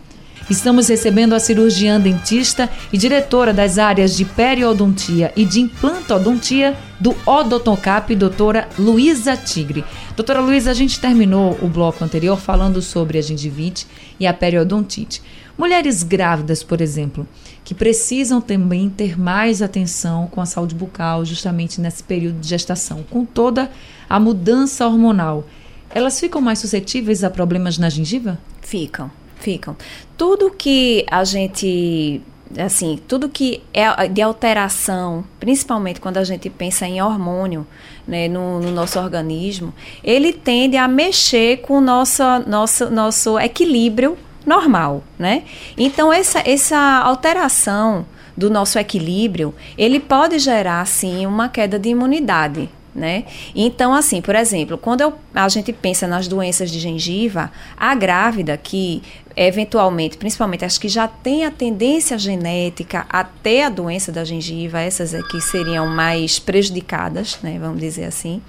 Estamos 0.51 0.89
recebendo 0.89 1.35
a 1.35 1.39
cirurgiã 1.39 2.01
dentista 2.01 2.69
e 2.93 2.99
diretora 2.99 3.55
das 3.55 3.79
áreas 3.79 4.17
de 4.17 4.25
periodontia 4.25 5.33
e 5.37 5.45
de 5.45 5.61
implantodontia 5.61 6.77
do 6.99 7.15
Odontocap, 7.25 8.15
doutora 8.15 8.69
Luísa 8.79 9.37
Tigre. 9.37 9.85
Doutora 10.17 10.41
Luísa, 10.41 10.73
a 10.73 10.75
gente 10.75 11.01
terminou 11.01 11.57
o 11.63 11.69
bloco 11.69 12.05
anterior 12.05 12.39
falando 12.39 12.83
sobre 12.83 13.19
a 13.19 13.23
gengivite 13.23 13.87
e 14.19 14.27
a 14.27 14.35
periodontite. 14.35 15.23
Mulheres 15.57 16.03
grávidas, 16.03 16.63
por 16.63 16.81
exemplo, 16.81 17.27
que 17.65 17.75
precisam 17.75 18.41
também 18.41 18.91
ter 18.91 19.19
mais 19.19 19.63
atenção 19.63 20.27
com 20.27 20.41
a 20.41 20.47
saúde 20.47 20.75
bucal, 20.75 21.25
justamente 21.25 21.81
nesse 21.81 22.03
período 22.03 22.41
de 22.41 22.49
gestação, 22.49 23.05
com 23.09 23.25
toda 23.25 23.71
a 24.09 24.19
mudança 24.19 24.87
hormonal, 24.87 25.47
elas 25.95 26.19
ficam 26.19 26.41
mais 26.41 26.59
suscetíveis 26.59 27.25
a 27.25 27.31
problemas 27.31 27.79
na 27.79 27.89
gengiva? 27.89 28.39
Ficam 28.61 29.11
Ficam. 29.43 29.77
Tudo 30.17 30.51
que 30.51 31.05
a 31.11 31.25
gente 31.25 32.23
assim, 32.59 33.01
tudo 33.09 33.29
que 33.29 33.63
é 33.73 34.07
de 34.09 34.21
alteração, 34.21 35.25
principalmente 35.41 36.01
quando 36.01 36.19
a 36.19 36.25
gente 36.25 36.51
pensa 36.51 36.87
em 36.87 37.01
hormônio 37.01 37.67
né, 38.07 38.29
no, 38.29 38.61
no, 38.61 38.71
nosso 38.71 39.01
organismo, 39.01 39.73
ele 40.05 40.33
tende 40.35 40.77
a 40.77 40.87
mexer 40.87 41.63
com 41.63 41.79
o 41.79 41.81
nosso, 41.81 42.23
nosso, 42.47 42.91
nosso 42.91 43.39
equilíbrio 43.39 44.19
normal, 44.45 45.03
né? 45.19 45.45
Então, 45.79 46.13
essa, 46.13 46.43
essa 46.45 46.79
alteração 46.79 48.05
do 48.37 48.51
nosso 48.51 48.79
equilíbrio, 48.79 49.55
ele 49.79 49.99
pode 49.99 50.39
gerar, 50.39 50.87
sim, 50.87 51.27
uma 51.27 51.49
queda 51.49 51.79
de 51.79 51.89
imunidade, 51.89 52.69
né? 52.95 53.25
Então, 53.55 53.95
assim, 53.95 54.21
por 54.21 54.35
exemplo, 54.35 54.77
quando 54.77 55.01
eu, 55.01 55.15
a 55.35 55.49
gente 55.49 55.73
pensa 55.73 56.07
nas 56.07 56.29
doenças 56.29 56.71
de 56.71 56.79
gengiva, 56.79 57.51
a 57.77 57.95
grávida 57.95 58.57
que 58.57 59.03
eventualmente, 59.35 60.19
principalmente 60.19 60.65
as 60.65 60.77
que 60.77 60.89
já 60.89 61.09
têm 61.09 61.45
a 61.45 61.51
tendência 61.51 62.19
genética 62.19 63.07
a 63.09 63.25
ter 63.25 63.63
a 63.63 63.69
doença 63.71 64.13
da 64.13 64.25
gengiva, 64.25 64.81
essas 64.81 65.15
aqui 65.15 65.41
seriam 65.41 65.87
mais 65.87 66.39
prejudicadas, 66.39 67.39
né, 67.43 67.59
vamos 67.59 67.81
dizer 67.81 68.05
assim. 68.05 68.43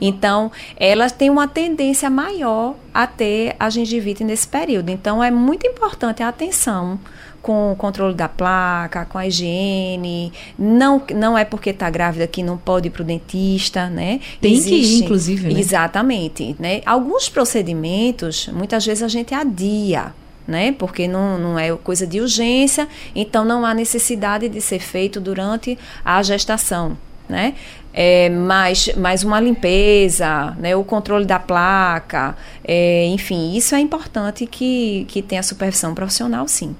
Então, 0.00 0.50
elas 0.76 1.12
têm 1.12 1.30
uma 1.30 1.46
tendência 1.46 2.08
maior 2.08 2.74
a 2.92 3.06
ter 3.06 3.54
a 3.58 3.70
gengivite 3.70 4.24
nesse 4.24 4.48
período. 4.48 4.88
Então, 4.90 5.22
é 5.22 5.30
muito 5.30 5.66
importante 5.66 6.22
a 6.22 6.28
atenção 6.28 6.98
com 7.42 7.72
o 7.72 7.76
controle 7.76 8.14
da 8.14 8.28
placa, 8.28 9.04
com 9.04 9.18
a 9.18 9.26
higiene. 9.26 10.32
Não, 10.56 11.02
não 11.14 11.36
é 11.36 11.44
porque 11.44 11.70
está 11.70 11.90
grávida 11.90 12.26
que 12.26 12.42
não 12.42 12.56
pode 12.56 12.86
ir 12.86 12.90
para 12.90 13.02
o 13.02 13.04
dentista, 13.04 13.90
né? 13.90 14.20
Tem 14.40 14.54
Existe, 14.54 14.70
que 14.70 14.76
ir, 14.76 15.04
inclusive, 15.04 15.52
né? 15.52 15.60
Exatamente. 15.60 16.56
Né? 16.58 16.80
Alguns 16.86 17.28
procedimentos, 17.28 18.48
muitas 18.48 18.86
vezes 18.86 19.02
a 19.02 19.08
gente 19.08 19.34
adia, 19.34 20.14
né? 20.46 20.72
Porque 20.78 21.08
não, 21.08 21.36
não 21.36 21.58
é 21.58 21.72
coisa 21.76 22.06
de 22.06 22.20
urgência, 22.20 22.86
então 23.14 23.44
não 23.44 23.66
há 23.66 23.74
necessidade 23.74 24.48
de 24.48 24.60
ser 24.60 24.78
feito 24.78 25.20
durante 25.20 25.76
a 26.04 26.22
gestação, 26.22 26.96
né? 27.28 27.54
É, 27.94 28.30
mais, 28.30 28.88
mais 28.96 29.22
uma 29.22 29.38
limpeza, 29.38 30.56
né, 30.58 30.74
o 30.74 30.82
controle 30.82 31.26
da 31.26 31.38
placa, 31.38 32.34
é, 32.64 33.04
enfim, 33.08 33.54
isso 33.54 33.74
é 33.74 33.80
importante 33.80 34.46
que, 34.46 35.04
que 35.10 35.20
tenha 35.20 35.42
supervisão 35.42 35.94
profissional, 35.94 36.48
sim. 36.48 36.74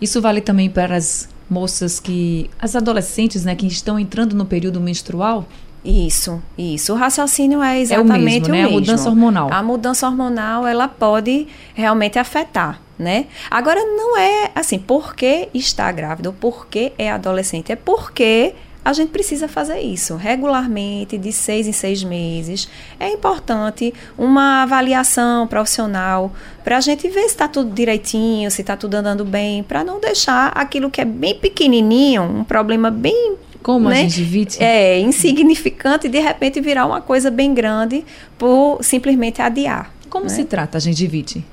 Isso 0.00 0.20
vale 0.20 0.40
também 0.40 0.70
para 0.70 0.96
as 0.96 1.28
moças 1.48 1.98
que. 1.98 2.50
as 2.58 2.76
adolescentes, 2.76 3.44
né, 3.44 3.54
que 3.54 3.66
estão 3.66 3.98
entrando 3.98 4.34
no 4.34 4.44
período 4.44 4.80
menstrual? 4.80 5.46
Isso, 5.84 6.42
isso. 6.56 6.92
O 6.92 6.96
raciocínio 6.96 7.62
é 7.62 7.80
exatamente 7.80 8.48
é 8.48 8.52
o 8.52 8.52
mesmo, 8.52 8.52
né? 8.52 8.58
o 8.58 8.62
mesmo. 8.62 8.76
A 8.76 8.80
mudança 8.80 9.08
hormonal. 9.08 9.52
A 9.52 9.62
mudança 9.62 10.06
hormonal, 10.06 10.66
ela 10.66 10.88
pode 10.88 11.46
realmente 11.74 12.18
afetar, 12.18 12.80
né? 12.98 13.26
Agora, 13.50 13.80
não 13.80 14.16
é 14.18 14.50
assim, 14.54 14.78
porque 14.78 15.48
está 15.54 15.90
grávida 15.92 16.28
ou 16.28 16.34
porque 16.34 16.92
é 16.98 17.10
adolescente, 17.10 17.72
é 17.72 17.76
porque 17.76 18.54
a 18.88 18.92
gente 18.94 19.10
precisa 19.10 19.46
fazer 19.46 19.80
isso 19.80 20.16
regularmente, 20.16 21.18
de 21.18 21.30
seis 21.30 21.66
em 21.66 21.72
seis 21.72 22.02
meses. 22.02 22.66
É 22.98 23.10
importante 23.10 23.92
uma 24.16 24.62
avaliação 24.62 25.46
profissional 25.46 26.32
para 26.64 26.78
a 26.78 26.80
gente 26.80 27.06
ver 27.06 27.20
se 27.20 27.26
está 27.26 27.46
tudo 27.46 27.70
direitinho, 27.70 28.50
se 28.50 28.62
está 28.62 28.78
tudo 28.78 28.94
andando 28.94 29.26
bem, 29.26 29.62
para 29.62 29.84
não 29.84 30.00
deixar 30.00 30.52
aquilo 30.56 30.90
que 30.90 31.02
é 31.02 31.04
bem 31.04 31.34
pequenininho, 31.34 32.22
um 32.22 32.44
problema 32.44 32.90
bem 32.90 33.36
como 33.62 33.90
né? 33.90 34.00
a 34.00 34.08
gengivite? 34.08 34.64
É, 34.64 34.98
insignificante 34.98 36.06
e 36.06 36.10
de 36.10 36.20
repente 36.20 36.58
virar 36.58 36.86
uma 36.86 37.02
coisa 37.02 37.30
bem 37.30 37.52
grande 37.52 38.06
por 38.38 38.78
simplesmente 38.80 39.42
adiar. 39.42 39.92
Como 40.08 40.24
né? 40.24 40.30
se 40.30 40.46
trata 40.46 40.78
a 40.78 40.80
gengivite? 40.80 41.44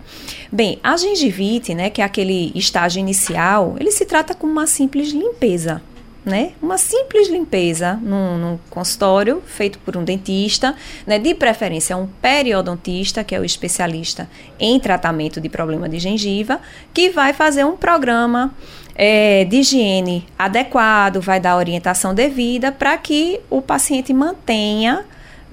Bem, 0.50 0.80
a 0.82 0.96
gengivite, 0.96 1.76
né, 1.76 1.90
que 1.90 2.02
é 2.02 2.06
aquele 2.06 2.54
estágio 2.56 3.02
inicial, 3.02 3.76
ele 3.78 3.92
se 3.92 4.06
trata 4.06 4.34
como 4.34 4.54
uma 4.54 4.68
simples 4.68 5.10
limpeza 5.10 5.82
né? 6.26 6.54
Uma 6.62 6.78
simples 6.78 7.30
limpeza 7.30 8.00
num, 8.02 8.38
num, 8.38 8.60
consultório 8.70 9.44
feito 9.46 9.78
por 9.80 9.96
um 9.96 10.04
dentista, 10.04 10.76
né? 11.06 11.20
De 11.20 11.36
preferência 11.36 11.96
um 11.96 12.08
periodontista, 12.08 13.24
que 13.24 13.36
é 13.36 13.40
o 13.40 13.46
especialista 13.46 14.28
em 14.60 14.80
tratamento 14.80 15.40
de 15.40 15.48
problema 15.48 15.88
de 15.88 16.00
gengiva, 16.00 16.60
que 16.94 17.10
vai 17.12 17.32
fazer 17.32 17.64
um 17.64 17.78
programa 17.78 18.54
é, 18.96 19.46
de 19.46 19.58
higiene 19.58 20.26
adequado, 20.38 21.22
vai 21.22 21.40
dar 21.40 21.58
orientação 21.58 22.14
devida 22.14 22.72
para 22.72 22.98
que 22.98 23.40
o 23.50 23.62
paciente 23.62 24.14
mantenha 24.14 25.06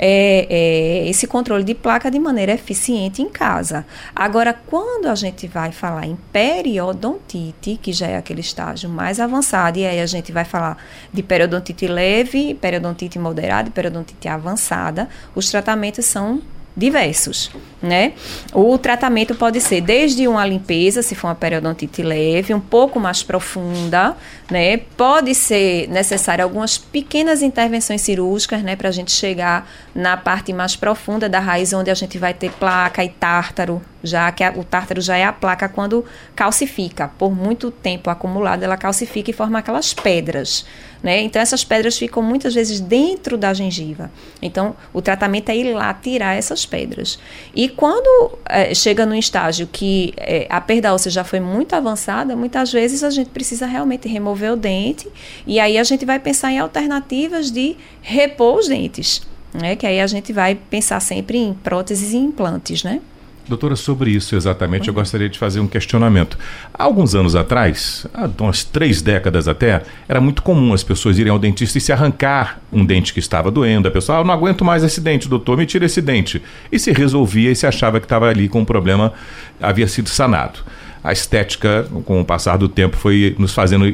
é, 0.04 0.49
é, 0.50 1.09
esse 1.09 1.28
controle 1.28 1.62
de 1.62 1.76
placa 1.76 2.11
de 2.11 2.18
maneira 2.18 2.50
eficiente 2.50 3.23
em 3.23 3.28
casa. 3.28 3.87
Agora, 4.16 4.52
quando 4.52 5.06
a 5.06 5.14
gente 5.14 5.47
vai 5.47 5.71
falar 5.71 6.06
em 6.09 6.18
periodontite, 6.32 7.78
que 7.80 7.92
já 7.92 8.09
é 8.09 8.16
aquele 8.16 8.40
estágio 8.40 8.90
mais 8.90 9.21
avançado, 9.21 9.78
e 9.78 9.87
aí 9.87 10.00
a 10.00 10.06
gente 10.06 10.32
vai 10.32 10.44
falar 10.44 10.76
de 11.12 11.23
periodontite 11.23 11.87
leve, 11.87 12.52
periodontite 12.54 13.16
moderada 13.16 13.68
e 13.68 13.73
periodontite 13.73 14.26
avançada, 14.26 15.09
os 15.37 15.49
tratamentos 15.49 16.04
são 16.04 16.42
diversos. 16.76 17.50
né? 17.82 18.12
O 18.54 18.78
tratamento 18.78 19.34
pode 19.34 19.60
ser 19.60 19.80
desde 19.80 20.28
uma 20.28 20.46
limpeza, 20.46 21.02
se 21.02 21.14
for 21.14 21.26
uma 21.28 21.34
periodontite 21.34 22.02
leve, 22.02 22.54
um 22.54 22.60
pouco 22.60 23.00
mais 23.00 23.22
profunda, 23.22 24.16
né? 24.48 24.76
Pode 24.96 25.34
ser 25.34 25.88
necessário 25.88 26.44
algumas 26.44 26.78
pequenas 26.78 27.42
intervenções 27.42 28.00
cirúrgicas, 28.02 28.62
né, 28.62 28.76
para 28.76 28.88
a 28.88 28.92
gente 28.92 29.10
chegar 29.10 29.68
na 29.94 30.16
parte 30.16 30.52
mais 30.52 30.76
profunda 30.76 31.28
da 31.28 31.40
raiz, 31.40 31.72
onde 31.72 31.90
a 31.90 31.94
gente 31.94 32.18
vai 32.18 32.32
ter 32.32 32.52
placa 32.52 33.02
e 33.02 33.08
tártaro, 33.08 33.82
já 34.02 34.30
que 34.32 34.42
a, 34.42 34.52
o 34.52 34.64
tártaro 34.64 35.00
já 35.00 35.16
é 35.16 35.25
a 35.25 35.32
placa 35.32 35.68
quando 35.68 36.04
calcifica. 36.35 37.09
Por 37.18 37.35
muito 37.35 37.71
tempo 37.71 38.11
acumulado, 38.11 38.62
ela 38.62 38.76
calcifica 38.76 39.30
e 39.30 39.35
forma 39.35 39.59
aquelas 39.59 39.94
pedras. 39.94 40.64
Né? 41.02 41.21
Então, 41.23 41.42
essas 41.42 41.64
pedras 41.64 41.99
ficam 41.99 42.23
muitas 42.23 42.54
vezes 42.54 42.78
dentro 42.78 43.37
da 43.37 43.52
gengiva. 43.52 44.11
Então, 44.40 44.76
o 44.92 45.02
tratamento 45.02 45.49
é 45.49 45.56
ir 45.56 45.73
lá 45.75 45.92
tirar 45.92 46.37
essas 46.37 46.64
pedras. 46.64 47.18
E 47.54 47.68
quando 47.68 48.38
é, 48.49 48.73
chega 48.73 49.04
num 49.04 49.14
estágio 49.14 49.66
que 49.66 50.14
é, 50.16 50.47
a 50.49 50.61
perda 50.61 50.94
óssea 50.94 51.11
já 51.11 51.25
foi 51.25 51.40
muito 51.40 51.75
avançada, 51.75 52.37
muitas 52.37 52.73
vezes 52.73 53.02
a 53.02 53.11
gente 53.11 53.30
precisa 53.30 53.66
realmente 53.66 54.09
remover 54.09 54.52
o 54.52 54.56
dente. 54.56 55.09
E 55.44 55.59
aí 55.59 55.76
a 55.76 55.85
gente 55.85 56.04
vai 56.04 56.21
pensar 56.21 56.52
em 56.52 56.61
alternativas 56.61 57.50
de 57.50 57.76
repor 58.00 58.59
os 58.59 58.68
dentes. 58.68 59.23
Né? 59.52 59.75
Que 59.75 59.87
aí 59.87 60.00
a 60.00 60.06
gente 60.06 60.32
vai 60.32 60.54
pensar 60.54 61.00
sempre 61.00 61.37
em 61.37 61.52
próteses 61.52 62.12
e 62.12 62.16
implantes, 62.16 62.85
né? 62.85 63.00
Doutora, 63.49 63.75
sobre 63.75 64.11
isso 64.12 64.37
exatamente, 64.37 64.87
eu 64.87 64.94
gostaria 64.94 65.28
de 65.28 65.37
fazer 65.37 65.58
um 65.58 65.66
questionamento. 65.66 66.38
Há 66.72 66.84
alguns 66.84 67.14
anos 67.14 67.34
atrás, 67.34 68.06
há 68.14 68.30
umas 68.40 68.62
três 68.62 69.02
décadas 69.02 69.49
até, 69.49 69.82
era 70.08 70.20
muito 70.20 70.42
comum 70.42 70.72
as 70.72 70.84
pessoas 70.84 71.18
irem 71.18 71.30
ao 71.30 71.40
dentista 71.40 71.76
e 71.76 71.80
se 71.80 71.92
arrancar 71.92 72.61
um 72.72 72.84
dente 72.84 73.12
que 73.12 73.18
estava 73.18 73.50
doendo. 73.50 73.88
A 73.88 73.90
pessoa, 73.90 74.18
ah, 74.18 74.25
não 74.25 74.32
aguento 74.32 74.64
mais 74.64 74.84
esse 74.84 75.00
dente, 75.00 75.28
doutor, 75.28 75.58
me 75.58 75.66
tira 75.66 75.87
esse 75.87 76.00
dente. 76.00 76.40
E 76.70 76.78
se 76.78 76.92
resolvia 76.92 77.50
e 77.50 77.56
se 77.56 77.66
achava 77.66 77.99
que 77.99 78.06
estava 78.06 78.28
ali 78.28 78.49
com 78.49 78.61
um 78.61 78.64
problema, 78.64 79.12
havia 79.61 79.88
sido 79.88 80.08
sanado. 80.08 80.61
A 81.02 81.12
estética, 81.12 81.88
com 82.04 82.20
o 82.20 82.25
passar 82.25 82.56
do 82.56 82.68
tempo, 82.68 82.96
foi 82.96 83.34
nos 83.37 83.52
fazendo 83.52 83.92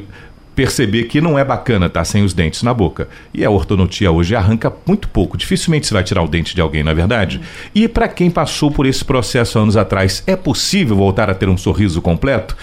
perceber 0.58 1.04
que 1.04 1.20
não 1.20 1.38
é 1.38 1.44
bacana 1.44 1.86
estar 1.86 2.00
tá 2.00 2.04
sem 2.04 2.24
os 2.24 2.34
dentes 2.34 2.64
na 2.64 2.74
boca. 2.74 3.08
E 3.32 3.44
a 3.44 3.50
ortodontia 3.50 4.10
hoje 4.10 4.34
arranca 4.34 4.72
muito 4.84 5.08
pouco. 5.08 5.36
Dificilmente 5.36 5.86
se 5.86 5.92
vai 5.92 6.02
tirar 6.02 6.20
o 6.20 6.26
dente 6.26 6.52
de 6.52 6.60
alguém, 6.60 6.82
na 6.82 6.90
é 6.90 6.94
verdade? 6.94 7.40
E 7.72 7.86
para 7.86 8.08
quem 8.08 8.28
passou 8.28 8.68
por 8.68 8.84
esse 8.84 9.04
processo 9.04 9.56
anos 9.56 9.76
atrás, 9.76 10.20
é 10.26 10.34
possível 10.34 10.96
voltar 10.96 11.30
a 11.30 11.34
ter 11.34 11.48
um 11.48 11.56
sorriso 11.56 12.02
completo? 12.02 12.56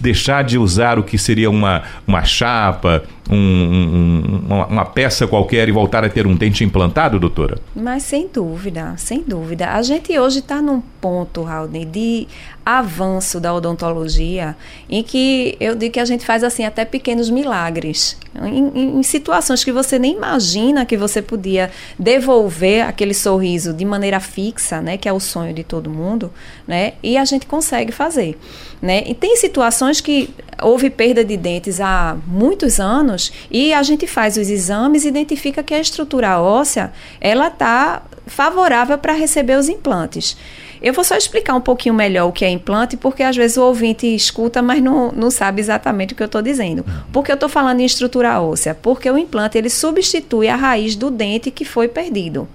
Deixar 0.00 0.42
de 0.42 0.58
usar 0.58 0.98
o 0.98 1.04
que 1.04 1.16
seria 1.16 1.48
uma, 1.48 1.84
uma 2.04 2.24
chapa, 2.24 3.04
um, 3.30 3.36
um, 3.36 4.64
uma, 4.68 4.84
peça 4.84 5.26
qualquer 5.26 5.68
e 5.68 5.72
voltar 5.72 6.04
a 6.04 6.08
ter 6.08 6.26
um 6.26 6.34
dente 6.34 6.64
implantado, 6.64 7.18
doutora? 7.18 7.58
Mas 7.74 8.04
sem 8.04 8.28
dúvida, 8.28 8.94
sem 8.96 9.22
dúvida. 9.22 9.70
A 9.70 9.82
gente 9.82 10.16
hoje 10.18 10.38
está 10.38 10.62
num 10.62 10.80
ponto, 11.00 11.42
Raul, 11.42 11.68
de 11.68 12.26
avanço 12.64 13.38
da 13.38 13.54
odontologia 13.54 14.56
em 14.90 15.00
que 15.00 15.56
eu 15.60 15.76
digo 15.76 15.94
que 15.94 16.00
a 16.00 16.04
gente 16.04 16.26
faz 16.26 16.42
assim 16.42 16.64
até 16.64 16.84
pequenos 16.84 17.30
milagres. 17.30 18.18
Em, 18.42 18.98
em, 18.98 19.02
situações 19.04 19.62
que 19.62 19.70
você 19.70 19.98
nem 20.00 20.16
imagina 20.16 20.84
que 20.84 20.96
você 20.96 21.22
podia 21.22 21.70
devolver 21.96 22.84
aquele 22.84 23.14
sorriso 23.14 23.72
de 23.72 23.84
maneira 23.84 24.18
fixa, 24.18 24.82
né, 24.82 24.96
que 24.96 25.08
é 25.08 25.12
o 25.12 25.20
sonho 25.20 25.54
de 25.54 25.62
todo 25.62 25.88
mundo, 25.88 26.32
né, 26.66 26.94
e 27.02 27.16
a 27.16 27.24
gente 27.24 27.46
consegue 27.46 27.92
fazer, 27.92 28.36
né. 28.80 29.02
E 29.06 29.14
tem 29.14 29.36
situações 29.36 30.00
que 30.00 30.30
houve 30.62 30.90
perda 30.90 31.24
de 31.24 31.36
dentes 31.36 31.80
há 31.80 32.16
muitos 32.26 32.80
anos 32.80 33.32
e 33.50 33.72
a 33.72 33.82
gente 33.82 34.06
faz 34.06 34.36
os 34.36 34.48
exames 34.48 35.04
e 35.04 35.08
identifica 35.08 35.62
que 35.62 35.74
a 35.74 35.80
estrutura 35.80 36.40
óssea 36.40 36.92
ela 37.20 37.48
está 37.48 38.02
favorável 38.26 38.98
para 38.98 39.12
receber 39.12 39.56
os 39.56 39.68
implantes. 39.68 40.36
Eu 40.82 40.92
vou 40.92 41.04
só 41.04 41.16
explicar 41.16 41.54
um 41.54 41.60
pouquinho 41.60 41.94
melhor 41.94 42.28
o 42.28 42.32
que 42.32 42.44
é 42.44 42.50
implante, 42.50 42.96
porque 42.96 43.22
às 43.22 43.34
vezes 43.34 43.56
o 43.56 43.62
ouvinte 43.62 44.06
escuta, 44.06 44.60
mas 44.60 44.82
não, 44.82 45.10
não 45.10 45.30
sabe 45.30 45.60
exatamente 45.60 46.12
o 46.12 46.16
que 46.16 46.22
eu 46.22 46.26
estou 46.26 46.42
dizendo. 46.42 46.84
Porque 47.12 47.30
eu 47.30 47.34
estou 47.34 47.48
falando 47.48 47.80
em 47.80 47.84
estrutura 47.84 48.40
óssea? 48.40 48.74
Porque 48.74 49.10
o 49.10 49.16
implante 49.16 49.56
ele 49.56 49.70
substitui 49.70 50.48
a 50.48 50.56
raiz 50.56 50.94
do 50.94 51.10
dente 51.10 51.50
que 51.50 51.64
foi 51.64 51.88
perdido. 51.88 52.46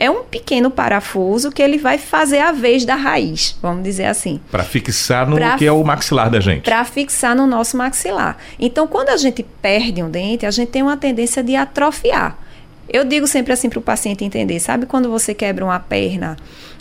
É 0.00 0.08
um 0.08 0.22
pequeno 0.22 0.70
parafuso 0.70 1.50
que 1.50 1.60
ele 1.60 1.76
vai 1.76 1.98
fazer 1.98 2.38
a 2.38 2.52
vez 2.52 2.84
da 2.84 2.94
raiz, 2.94 3.58
vamos 3.60 3.82
dizer 3.82 4.04
assim. 4.04 4.40
Para 4.48 4.62
fixar 4.62 5.28
no 5.28 5.34
pra, 5.34 5.56
que 5.56 5.66
é 5.66 5.72
o 5.72 5.82
maxilar 5.82 6.30
da 6.30 6.38
gente. 6.38 6.62
Para 6.62 6.84
fixar 6.84 7.34
no 7.34 7.48
nosso 7.48 7.76
maxilar. 7.76 8.36
Então, 8.60 8.86
quando 8.86 9.08
a 9.08 9.16
gente 9.16 9.42
perde 9.60 10.00
um 10.00 10.08
dente, 10.08 10.46
a 10.46 10.52
gente 10.52 10.68
tem 10.68 10.82
uma 10.84 10.96
tendência 10.96 11.42
de 11.42 11.56
atrofiar. 11.56 12.38
Eu 12.88 13.04
digo 13.04 13.26
sempre 13.26 13.52
assim 13.52 13.68
para 13.68 13.80
o 13.80 13.82
paciente 13.82 14.24
entender, 14.24 14.60
sabe 14.60 14.86
quando 14.86 15.10
você 15.10 15.34
quebra 15.34 15.64
uma 15.64 15.80
perna 15.80 16.36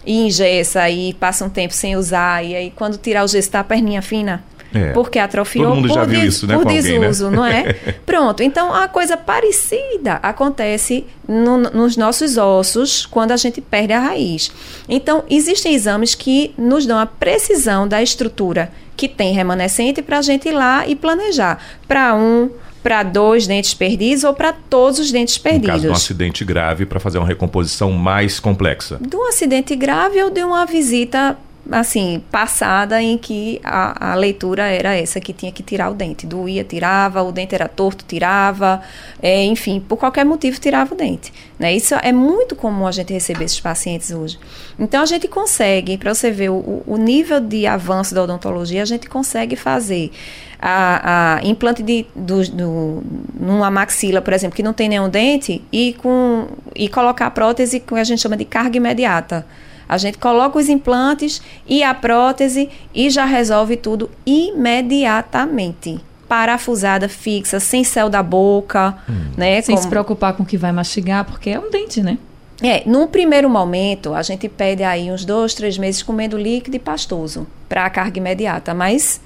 e 0.05 0.27
engessa 0.27 0.87
e 0.87 1.13
passa 1.15 1.43
um 1.43 1.49
tempo 1.49 1.73
sem 1.73 1.97
usar 1.97 2.45
e 2.45 2.55
aí 2.55 2.71
quando 2.75 2.97
tirar 2.97 3.25
o 3.25 3.27
gesso 3.27 3.49
tá 3.49 3.61
a 3.61 3.63
perninha 3.63 4.01
fina? 4.03 4.43
É. 4.73 4.91
Porque 4.91 5.17
atrofiou 5.19 5.67
Todo 5.67 5.75
mundo 5.75 5.93
já 5.93 6.03
viu 6.03 6.23
isso, 6.25 6.45
né, 6.45 6.55
por 6.55 6.65
desuso, 6.65 7.25
alguém, 7.25 7.31
né? 7.31 7.37
não 7.37 7.45
é? 7.45 7.73
Pronto. 8.05 8.43
Então, 8.43 8.73
a 8.73 8.87
coisa 8.87 9.15
parecida 9.15 10.15
acontece 10.21 11.05
no, 11.27 11.57
nos 11.57 11.95
nossos 11.95 12.37
ossos 12.37 13.05
quando 13.05 13.31
a 13.31 13.37
gente 13.37 13.61
perde 13.61 13.93
a 13.93 13.99
raiz. 13.99 14.51
Então, 14.87 15.23
existem 15.29 15.73
exames 15.73 16.15
que 16.15 16.53
nos 16.57 16.85
dão 16.85 16.99
a 16.99 17.05
precisão 17.05 17.87
da 17.87 18.01
estrutura 18.01 18.71
que 18.95 19.07
tem 19.07 19.33
remanescente 19.33 20.01
para 20.01 20.17
a 20.17 20.21
gente 20.21 20.49
ir 20.49 20.53
lá 20.53 20.87
e 20.87 20.95
planejar. 20.95 21.63
Para 21.87 22.15
um, 22.15 22.49
para 22.81 23.03
dois 23.03 23.45
dentes 23.45 23.73
perdidos 23.73 24.23
ou 24.23 24.33
para 24.33 24.53
todos 24.53 24.99
os 24.99 25.11
dentes 25.11 25.37
perdidos. 25.37 25.67
No 25.67 25.73
caso 25.73 25.83
de 25.83 25.89
um 25.89 25.93
acidente 25.93 26.45
grave, 26.45 26.85
para 26.85 26.99
fazer 26.99 27.17
uma 27.17 27.27
recomposição 27.27 27.91
mais 27.91 28.39
complexa. 28.39 28.97
De 28.99 29.15
um 29.15 29.27
acidente 29.27 29.75
grave 29.75 30.21
ou 30.23 30.29
de 30.29 30.43
uma 30.43 30.65
visita 30.65 31.37
assim, 31.71 32.23
passada 32.31 33.01
em 33.01 33.17
que 33.17 33.59
a, 33.63 34.11
a, 34.11 34.15
leitura 34.15 34.63
era 34.67 34.95
essa, 34.95 35.19
que 35.19 35.33
tinha 35.33 35.51
que 35.51 35.63
tirar 35.63 35.89
o 35.89 35.93
dente. 35.93 36.25
Doía, 36.25 36.63
tirava, 36.63 37.21
o 37.21 37.31
dente 37.31 37.55
era 37.55 37.67
torto, 37.67 38.05
tirava, 38.05 38.81
é, 39.21 39.43
enfim, 39.45 39.79
por 39.79 39.97
qualquer 39.97 40.25
motivo 40.25 40.59
tirava 40.59 40.93
o 40.93 40.97
dente. 40.97 41.33
Né? 41.59 41.75
Isso 41.75 41.95
é 41.95 42.11
muito 42.11 42.55
comum 42.55 42.87
a 42.87 42.91
gente 42.91 43.11
receber 43.11 43.45
esses 43.45 43.59
pacientes 43.59 44.11
hoje. 44.11 44.39
Então 44.79 45.01
a 45.01 45.05
gente 45.05 45.27
consegue, 45.27 45.97
para 45.97 46.13
você 46.13 46.31
ver 46.31 46.49
o, 46.49 46.83
o, 46.85 46.97
nível 46.97 47.39
de 47.39 47.67
avanço 47.67 48.13
da 48.13 48.23
odontologia, 48.23 48.81
a 48.81 48.85
gente 48.85 49.07
consegue 49.07 49.55
fazer 49.55 50.11
a, 50.59 51.37
a 51.37 51.45
implante 51.45 51.83
de, 51.83 52.05
do, 52.15 52.43
do, 52.49 53.03
numa 53.39 53.69
maxila, 53.69 54.21
por 54.21 54.33
exemplo, 54.33 54.55
que 54.55 54.63
não 54.63 54.73
tem 54.73 54.89
nenhum 54.89 55.09
dente, 55.09 55.61
e, 55.71 55.93
com, 55.93 56.47
e 56.75 56.87
colocar 56.87 57.27
a 57.27 57.31
prótese 57.31 57.79
que 57.79 57.93
a 57.95 58.03
gente 58.03 58.21
chama 58.21 58.37
de 58.37 58.45
carga 58.45 58.77
imediata. 58.77 59.45
A 59.87 59.97
gente 59.97 60.17
coloca 60.17 60.57
os 60.57 60.69
implantes 60.69 61.41
e 61.65 61.83
a 61.83 61.93
prótese 61.93 62.69
e 62.93 63.09
já 63.09 63.25
resolve 63.25 63.77
tudo 63.77 64.09
imediatamente. 64.25 65.99
Parafusada, 66.27 67.07
fixa, 67.07 67.59
sem 67.59 67.83
céu 67.83 68.09
da 68.09 68.21
boca, 68.21 68.97
hum. 69.09 69.31
né? 69.37 69.61
Sem 69.61 69.75
Como... 69.75 69.83
se 69.83 69.89
preocupar 69.89 70.33
com 70.33 70.43
o 70.43 70.45
que 70.45 70.57
vai 70.57 70.71
mastigar, 70.71 71.23
porque 71.23 71.51
é 71.51 71.59
um 71.59 71.71
dente, 71.71 72.01
né? 72.01 72.17
É, 72.61 72.83
num 72.85 73.07
primeiro 73.07 73.49
momento, 73.49 74.13
a 74.13 74.21
gente 74.21 74.49
pede 74.49 74.83
aí 74.83 75.11
uns 75.11 75.23
dois, 75.23 75.53
três 75.53 75.77
meses 75.77 76.01
comendo 76.01 76.37
líquido 76.37 76.75
e 76.75 76.79
pastoso 76.79 77.45
para 77.69 77.85
a 77.85 77.89
carga 77.89 78.17
imediata, 78.17 78.73
mas 78.73 79.21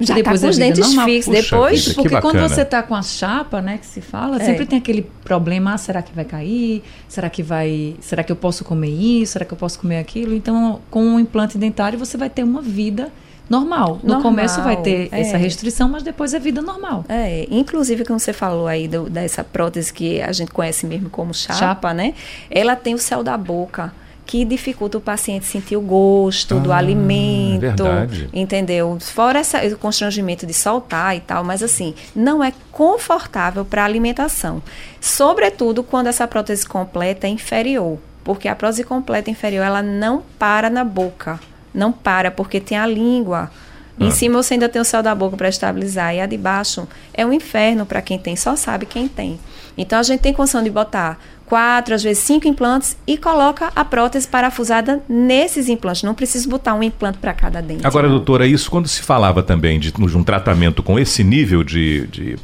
já 0.00 0.14
depois 0.14 0.40
tá 0.40 0.46
com 0.46 0.50
os 0.50 0.58
dentes 0.58 0.80
normal. 0.80 1.06
fixos. 1.06 1.34
Puxa 1.34 1.42
depois, 1.42 1.84
vida, 1.84 1.94
porque 2.02 2.20
quando 2.20 2.40
você 2.40 2.62
está 2.62 2.82
com 2.82 2.94
a 2.94 3.02
chapa, 3.02 3.60
né, 3.60 3.78
que 3.78 3.86
se 3.86 4.00
fala, 4.00 4.36
é. 4.36 4.44
sempre 4.44 4.66
tem 4.66 4.78
aquele 4.78 5.02
problema, 5.24 5.74
ah, 5.74 5.78
será 5.78 6.02
que 6.02 6.14
vai 6.14 6.24
cair? 6.24 6.82
Será 7.08 7.28
que 7.28 7.42
vai, 7.42 7.96
será 8.00 8.22
que 8.22 8.30
eu 8.30 8.36
posso 8.36 8.64
comer 8.64 8.90
isso? 8.90 9.32
Será 9.32 9.44
que 9.44 9.52
eu 9.52 9.58
posso 9.58 9.78
comer 9.78 9.98
aquilo? 9.98 10.34
Então, 10.34 10.80
com 10.90 11.02
o 11.02 11.14
um 11.14 11.20
implante 11.20 11.58
dentário 11.58 11.98
você 11.98 12.16
vai 12.16 12.30
ter 12.30 12.44
uma 12.44 12.62
vida 12.62 13.10
normal. 13.48 13.98
No 14.02 14.14
normal, 14.14 14.22
começo 14.22 14.62
vai 14.62 14.76
ter 14.76 15.08
é. 15.10 15.20
essa 15.20 15.36
restrição, 15.36 15.88
mas 15.88 16.02
depois 16.02 16.34
é 16.34 16.38
vida 16.38 16.60
normal. 16.60 17.04
É, 17.08 17.46
inclusive 17.50 18.04
como 18.04 18.18
você 18.18 18.32
falou 18.32 18.66
aí 18.66 18.86
do, 18.86 19.08
dessa 19.08 19.42
prótese 19.42 19.92
que 19.92 20.20
a 20.20 20.32
gente 20.32 20.50
conhece 20.52 20.86
mesmo 20.86 21.08
como 21.08 21.32
chapa, 21.32 21.58
chapa, 21.58 21.94
né? 21.94 22.14
Ela 22.50 22.76
tem 22.76 22.94
o 22.94 22.98
céu 22.98 23.22
da 23.24 23.36
boca 23.36 23.92
que 24.28 24.44
dificulta 24.44 24.98
o 24.98 25.00
paciente 25.00 25.46
sentir 25.46 25.74
o 25.74 25.80
gosto 25.80 26.58
ah, 26.58 26.60
do 26.60 26.70
alimento, 26.70 27.60
verdade. 27.60 28.28
entendeu? 28.30 28.98
Fora 29.00 29.38
essa, 29.38 29.66
o 29.66 29.78
constrangimento 29.78 30.44
de 30.44 30.52
soltar 30.52 31.16
e 31.16 31.20
tal, 31.20 31.42
mas 31.42 31.62
assim, 31.62 31.94
não 32.14 32.44
é 32.44 32.52
confortável 32.70 33.64
para 33.64 33.80
a 33.80 33.84
alimentação. 33.86 34.62
Sobretudo 35.00 35.82
quando 35.82 36.08
essa 36.08 36.28
prótese 36.28 36.66
completa 36.66 37.26
é 37.26 37.30
inferior, 37.30 37.98
porque 38.22 38.48
a 38.48 38.54
prótese 38.54 38.84
completa 38.84 39.30
inferior 39.30 39.64
ela 39.64 39.82
não 39.82 40.22
para 40.38 40.68
na 40.68 40.84
boca, 40.84 41.40
não 41.72 41.90
para 41.90 42.30
porque 42.30 42.60
tem 42.60 42.76
a 42.76 42.86
língua. 42.86 43.50
Ah. 43.98 44.04
Em 44.04 44.10
cima 44.10 44.42
você 44.42 44.54
ainda 44.54 44.68
tem 44.68 44.82
o 44.82 44.84
céu 44.84 45.02
da 45.02 45.14
boca 45.14 45.38
para 45.38 45.48
estabilizar 45.48 46.14
e 46.14 46.20
a 46.20 46.26
de 46.26 46.36
baixo 46.36 46.86
é 47.14 47.24
um 47.24 47.32
inferno 47.32 47.86
para 47.86 48.02
quem 48.02 48.18
tem, 48.18 48.36
só 48.36 48.54
sabe 48.56 48.84
quem 48.84 49.08
tem. 49.08 49.40
Então 49.78 49.98
a 49.98 50.02
gente 50.02 50.20
tem 50.20 50.32
condição 50.32 50.62
de 50.62 50.68
botar 50.68 51.18
quatro, 51.46 51.94
às 51.94 52.02
vezes 52.02 52.22
cinco 52.22 52.46
implantes 52.46 52.96
e 53.06 53.16
coloca 53.16 53.70
a 53.74 53.84
prótese 53.84 54.28
parafusada 54.28 55.00
nesses 55.08 55.68
implantes. 55.68 56.02
Não 56.02 56.14
precisa 56.14 56.46
botar 56.48 56.74
um 56.74 56.82
implante 56.82 57.18
para 57.18 57.32
cada 57.32 57.62
dente. 57.62 57.86
Agora, 57.86 58.08
doutora, 58.08 58.46
isso 58.46 58.70
quando 58.70 58.88
se 58.88 59.00
falava 59.00 59.42
também 59.42 59.78
de, 59.80 59.92
de 59.92 60.16
um 60.16 60.24
tratamento 60.24 60.82
com 60.82 60.98
esse 60.98 61.24
nível 61.24 61.62
de, 61.62 62.06
de 62.08 62.36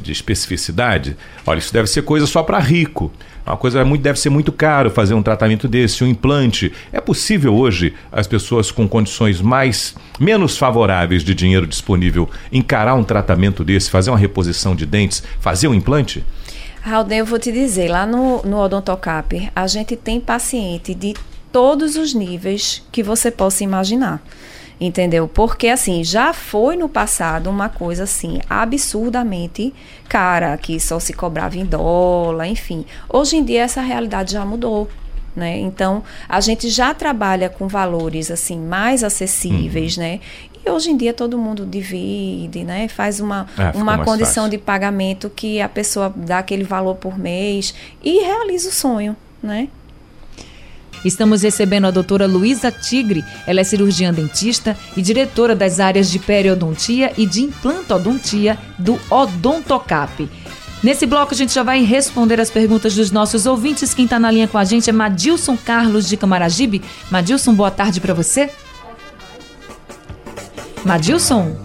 de 0.00 0.12
especificidade. 0.12 1.16
Olha, 1.46 1.58
isso 1.58 1.72
deve 1.72 1.88
ser 1.88 2.02
coisa 2.02 2.26
só 2.26 2.42
para 2.42 2.58
rico. 2.58 3.10
Uma 3.44 3.56
coisa 3.56 3.84
muito, 3.84 4.02
deve 4.02 4.20
ser 4.20 4.30
muito 4.30 4.52
caro 4.52 4.90
fazer 4.90 5.14
um 5.14 5.22
tratamento 5.22 5.66
desse, 5.66 6.04
um 6.04 6.06
implante. 6.06 6.72
É 6.92 7.00
possível 7.00 7.54
hoje 7.54 7.92
as 8.10 8.26
pessoas 8.26 8.70
com 8.70 8.88
condições 8.88 9.40
mais 9.40 9.94
menos 10.18 10.56
favoráveis 10.56 11.24
de 11.24 11.34
dinheiro 11.34 11.66
disponível 11.66 12.30
encarar 12.52 12.94
um 12.94 13.02
tratamento 13.02 13.64
desse, 13.64 13.90
fazer 13.90 14.10
uma 14.10 14.18
reposição 14.18 14.76
de 14.76 14.86
dentes, 14.86 15.22
fazer 15.40 15.66
um 15.66 15.74
implante? 15.74 16.24
Raul, 16.84 17.06
eu 17.12 17.24
vou 17.24 17.38
te 17.38 17.52
dizer, 17.52 17.88
lá 17.88 18.04
no, 18.04 18.42
no 18.42 18.58
Odontocap, 18.58 19.50
a 19.54 19.66
gente 19.68 19.94
tem 19.94 20.20
paciente 20.20 20.92
de 20.92 21.14
todos 21.52 21.94
os 21.94 22.12
níveis 22.12 22.82
que 22.90 23.04
você 23.04 23.30
possa 23.30 23.62
imaginar. 23.62 24.20
Entendeu? 24.80 25.28
Porque 25.28 25.68
assim, 25.68 26.02
já 26.02 26.32
foi 26.32 26.76
no 26.76 26.88
passado 26.88 27.48
uma 27.48 27.68
coisa 27.68 28.02
assim 28.02 28.40
absurdamente 28.50 29.72
cara, 30.08 30.56
que 30.56 30.80
só 30.80 30.98
se 30.98 31.12
cobrava 31.12 31.56
em 31.56 31.64
dólar, 31.64 32.48
enfim. 32.48 32.84
Hoje 33.08 33.36
em 33.36 33.44
dia 33.44 33.62
essa 33.62 33.80
realidade 33.80 34.32
já 34.32 34.44
mudou. 34.44 34.88
Né? 35.36 35.58
Então, 35.60 36.02
a 36.28 36.40
gente 36.40 36.68
já 36.68 36.92
trabalha 36.92 37.48
com 37.48 37.66
valores 37.66 38.30
assim 38.30 38.58
mais 38.58 39.02
acessíveis, 39.02 39.96
uhum. 39.96 40.02
né? 40.02 40.20
E 40.64 40.70
hoje 40.70 40.90
em 40.90 40.96
dia 40.96 41.12
todo 41.12 41.36
mundo 41.36 41.66
divide, 41.66 42.62
né? 42.62 42.86
Faz 42.88 43.18
uma, 43.20 43.46
é, 43.58 43.76
uma 43.76 44.04
condição 44.04 44.44
fácil. 44.44 44.50
de 44.50 44.58
pagamento 44.58 45.30
que 45.34 45.60
a 45.60 45.68
pessoa 45.68 46.12
dá 46.14 46.38
aquele 46.38 46.64
valor 46.64 46.94
por 46.94 47.18
mês 47.18 47.74
e 48.02 48.20
realiza 48.20 48.68
o 48.68 48.72
sonho, 48.72 49.16
né? 49.42 49.68
Estamos 51.04 51.42
recebendo 51.42 51.86
a 51.86 51.90
doutora 51.90 52.26
Luísa 52.26 52.70
Tigre. 52.70 53.24
Ela 53.44 53.60
é 53.60 53.64
cirurgiã 53.64 54.12
dentista 54.12 54.76
e 54.96 55.02
diretora 55.02 55.54
das 55.56 55.80
áreas 55.80 56.08
de 56.10 56.20
periodontia 56.20 57.12
e 57.18 57.26
de 57.26 57.42
implantodontia 57.42 58.56
do 58.78 59.00
Odontocap. 59.10 60.28
Nesse 60.82 61.06
bloco 61.06 61.32
a 61.32 61.36
gente 61.36 61.52
já 61.52 61.62
vai 61.62 61.82
responder 61.82 62.40
as 62.40 62.50
perguntas 62.50 62.94
dos 62.94 63.10
nossos 63.10 63.46
ouvintes. 63.46 63.94
Quem 63.94 64.04
está 64.04 64.18
na 64.18 64.30
linha 64.30 64.48
com 64.48 64.58
a 64.58 64.64
gente 64.64 64.90
é 64.90 64.92
Madilson 64.92 65.56
Carlos 65.56 66.08
de 66.08 66.16
Camaragibe. 66.16 66.82
Madilson, 67.10 67.54
boa 67.54 67.70
tarde 67.70 68.00
para 68.00 68.14
você. 68.14 68.50
Madilson? 70.84 71.56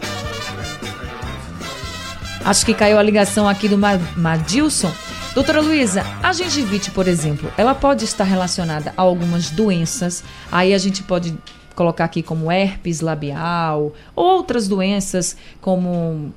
Acho 2.45 2.65
que 2.65 2.73
caiu 2.73 2.99
a 2.99 3.03
ligação 3.03 3.49
aqui 3.49 3.67
do 3.67 3.77
Madilson. 3.77 4.91
Doutora 5.34 5.60
Luísa, 5.60 6.03
a 6.21 6.32
gengivite, 6.32 6.91
por 6.91 7.08
exemplo, 7.08 7.51
ela 7.58 7.75
pode 7.75 8.06
estar 8.06 8.23
relacionada 8.23 8.93
a 8.95 9.01
algumas 9.01 9.49
doenças. 9.49 10.23
Aí 10.51 10.73
a 10.73 10.77
gente 10.77 11.03
pode 11.03 11.38
colocar 11.75 12.06
aqui 12.06 12.23
como 12.23 12.51
herpes 12.51 13.01
labial, 13.01 13.93
outras 14.15 14.67
doenças 14.67 15.36
como 15.62 16.34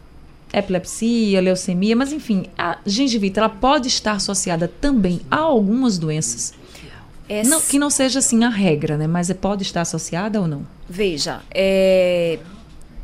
epilepsia, 0.52 1.40
leucemia, 1.40 1.94
mas 1.94 2.12
enfim, 2.12 2.46
a 2.58 2.78
gengivite 2.84 3.38
ela 3.38 3.48
pode 3.48 3.88
estar 3.88 4.12
associada 4.12 4.68
também 4.68 5.20
a 5.30 5.36
algumas 5.36 5.98
doenças. 5.98 6.54
Esse... 7.28 7.48
Não, 7.48 7.60
que 7.60 7.78
não 7.78 7.90
seja 7.90 8.18
assim 8.18 8.42
a 8.42 8.48
regra, 8.48 8.96
né? 8.96 9.06
Mas 9.06 9.32
pode 9.34 9.62
estar 9.62 9.82
associada 9.82 10.40
ou 10.40 10.48
não? 10.48 10.66
Veja, 10.88 11.40
é, 11.52 12.40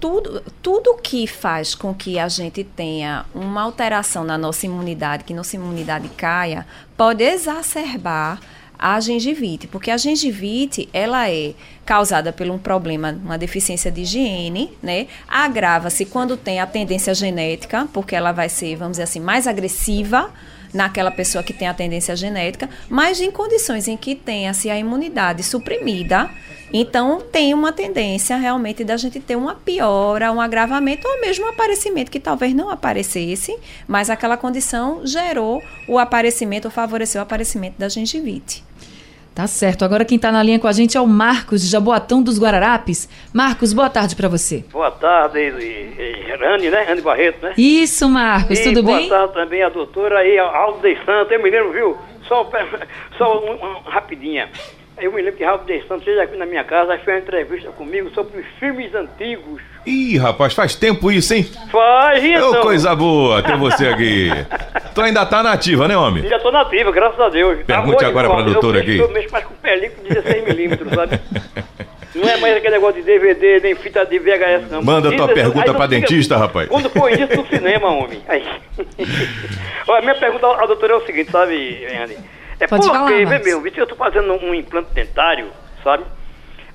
tudo, 0.00 0.42
tudo 0.62 0.96
que 1.02 1.26
faz 1.26 1.74
com 1.74 1.94
que 1.94 2.18
a 2.18 2.28
gente 2.28 2.64
tenha 2.64 3.24
uma 3.35 3.62
alteração 3.62 4.24
na 4.24 4.37
nossa 4.37 4.66
imunidade, 4.66 5.24
que 5.24 5.35
nossa 5.35 5.56
imunidade 5.56 6.09
caia, 6.11 6.66
pode 6.96 7.22
exacerbar 7.22 8.40
a 8.78 9.00
gengivite, 9.00 9.66
porque 9.66 9.90
a 9.90 9.96
gengivite 9.96 10.88
ela 10.92 11.30
é 11.30 11.54
causada 11.85 12.32
por 12.32 12.46
um 12.50 12.59
problema, 12.59 13.18
uma 13.24 13.38
deficiência 13.38 13.90
de 13.90 14.02
higiene, 14.02 14.70
né? 14.82 15.06
Agrava-se 15.26 16.04
quando 16.04 16.37
tem 16.37 16.61
a 16.61 16.66
tendência 16.66 17.14
genética, 17.14 17.88
porque 17.92 18.14
ela 18.14 18.32
vai 18.32 18.48
ser, 18.48 18.76
vamos 18.76 18.92
dizer 18.92 19.04
assim, 19.04 19.20
mais 19.20 19.46
agressiva 19.46 20.30
naquela 20.72 21.11
pessoa 21.11 21.42
que 21.42 21.52
tem 21.52 21.68
a 21.68 21.74
tendência 21.74 22.14
genética, 22.16 22.68
mas 22.88 23.20
em 23.20 23.31
condições 23.31 23.88
em 23.88 23.96
que 23.96 24.14
tenha-se 24.14 24.70
a 24.70 24.79
imunidade 24.79 25.42
suprimida, 25.42 26.31
então, 26.72 27.20
tem 27.20 27.55
uma 27.55 27.72
tendência 27.72 28.37
realmente 28.37 28.83
da 28.83 28.96
gente 28.96 29.20
ter 29.20 29.37
uma 29.37 29.55
piora, 29.55 30.33
um 30.33 30.40
agravamento 30.40 31.07
ou 31.07 31.20
mesmo 31.20 31.46
um 31.46 31.48
aparecimento 31.48 32.11
que 32.11 32.18
talvez 32.18 32.52
não 32.55 32.70
aparecesse, 32.70 33.57
mas 33.87 34.11
aquela 34.11 34.37
condição 34.37 35.07
gerou 35.07 35.62
o 35.87 35.98
aparecimento, 35.98 36.64
ou 36.64 36.70
favoreceu 36.70 37.20
o 37.20 37.22
aparecimento 37.22 37.76
da 37.79 37.88
gengivite. 37.88 38.64
Tá 39.37 39.46
certo. 39.46 39.85
Agora 39.85 40.03
quem 40.03 40.16
está 40.16 40.33
na 40.33 40.42
linha 40.42 40.59
com 40.59 40.66
a 40.66 40.72
gente 40.72 40.96
é 40.96 41.01
o 41.01 41.07
Marcos 41.07 41.61
de 41.61 41.68
Jaboatão 41.68 42.22
dos 42.22 42.40
Guararapes. 42.40 43.07
Marcos, 43.35 43.75
boa 43.75 43.90
tarde 43.90 44.16
para 44.16 44.29
você. 44.31 44.64
Boa 44.72 44.90
tarde, 44.90 45.53
Rani, 46.40 46.70
né? 46.70 46.83
Rani 46.85 47.03
Barreto, 47.03 47.44
né? 47.44 47.53
Isso, 47.59 48.09
Marcos, 48.09 48.59
e 48.59 48.62
tudo 48.62 48.83
boa 48.83 48.96
bem? 48.96 49.11
Boa 49.11 49.29
tarde 49.29 49.35
também 49.35 49.62
a 49.62 49.68
doutora 49.68 50.20
aí, 50.20 50.38
Aldo 50.38 50.81
de 50.81 50.96
Santos, 51.05 51.33
eu 51.33 51.42
me 51.42 51.51
lembro, 51.51 51.70
viu? 51.70 51.99
Só, 52.27 52.51
só 53.18 53.44
um, 53.44 53.53
um, 53.53 53.81
rapidinha. 53.85 54.49
Eu 54.98 55.12
me 55.12 55.20
lembro 55.20 55.37
que 55.37 55.44
Raul 55.44 55.59
de 55.59 55.82
Santos 55.87 56.04
fez 56.04 56.18
aqui 56.18 56.37
na 56.38 56.46
minha 56.46 56.64
casa, 56.64 56.96
fez 56.96 57.09
uma 57.09 57.18
entrevista 57.18 57.70
comigo 57.72 58.11
sobre 58.14 58.40
os 58.40 58.46
filmes 58.59 58.94
antigos. 58.94 59.61
Ih, 59.85 60.16
rapaz, 60.16 60.54
faz 60.54 60.74
tempo 60.74 61.12
isso, 61.12 61.35
hein? 61.35 61.46
Faz, 61.70 62.24
então. 62.24 62.52
Ô, 62.52 62.62
coisa 62.62 62.96
boa 62.96 63.42
ter 63.42 63.56
você 63.59 63.88
aqui. 63.88 64.30
tu 64.94 65.02
ainda 65.02 65.26
tá 65.26 65.42
nativa, 65.42 65.87
né, 65.87 65.96
homem? 65.96 66.22
Ainda 66.22 66.38
tô 66.38 66.50
nativa, 66.50 66.90
graças 66.90 67.20
a 67.20 67.28
Deus. 67.28 67.59
Pergunte 67.66 67.98
tá 67.98 68.06
agora 68.06 68.30
pra 68.30 68.42
doutora 68.42 68.80
aqui. 68.80 68.96
Eu 68.96 69.11
mexo 69.11 69.30
mais 69.30 69.44
com 69.44 69.54
película 69.56 70.02
de 70.09 70.14
16 70.14 70.44
milímetros, 70.44 70.90
sabe? 70.90 71.20
Não 72.16 72.26
é 72.26 72.37
mais 72.38 72.56
aquele 72.56 72.76
negócio 72.76 72.94
de 72.94 73.02
DVD, 73.02 73.61
nem 73.61 73.74
fita 73.74 74.06
de 74.06 74.18
VHS, 74.18 74.70
não. 74.70 74.82
Manda 74.82 75.14
tua 75.14 75.28
pergunta 75.28 75.74
pra 75.74 75.87
dentista, 75.87 76.38
rapaz. 76.38 76.66
Quando 76.66 76.88
foi 76.88 77.12
isso 77.12 77.37
no 77.37 77.46
cinema, 77.46 77.90
homem? 77.90 78.22
Aí. 78.26 78.42
Olha, 79.87 80.00
minha 80.00 80.14
pergunta 80.14 80.46
à 80.46 80.64
doutora 80.64 80.94
é 80.94 80.96
o 80.96 81.04
seguinte, 81.04 81.30
sabe, 81.30 81.87
Andy? 81.87 82.16
É 82.58 82.66
Pode 82.66 82.86
porque, 82.86 83.26
falar, 83.26 83.44
meu, 83.44 83.66
eu 83.66 83.86
tô 83.86 83.94
fazendo 83.96 84.32
um 84.32 84.54
implante 84.54 84.92
dentário, 84.94 85.50
sabe? 85.84 86.04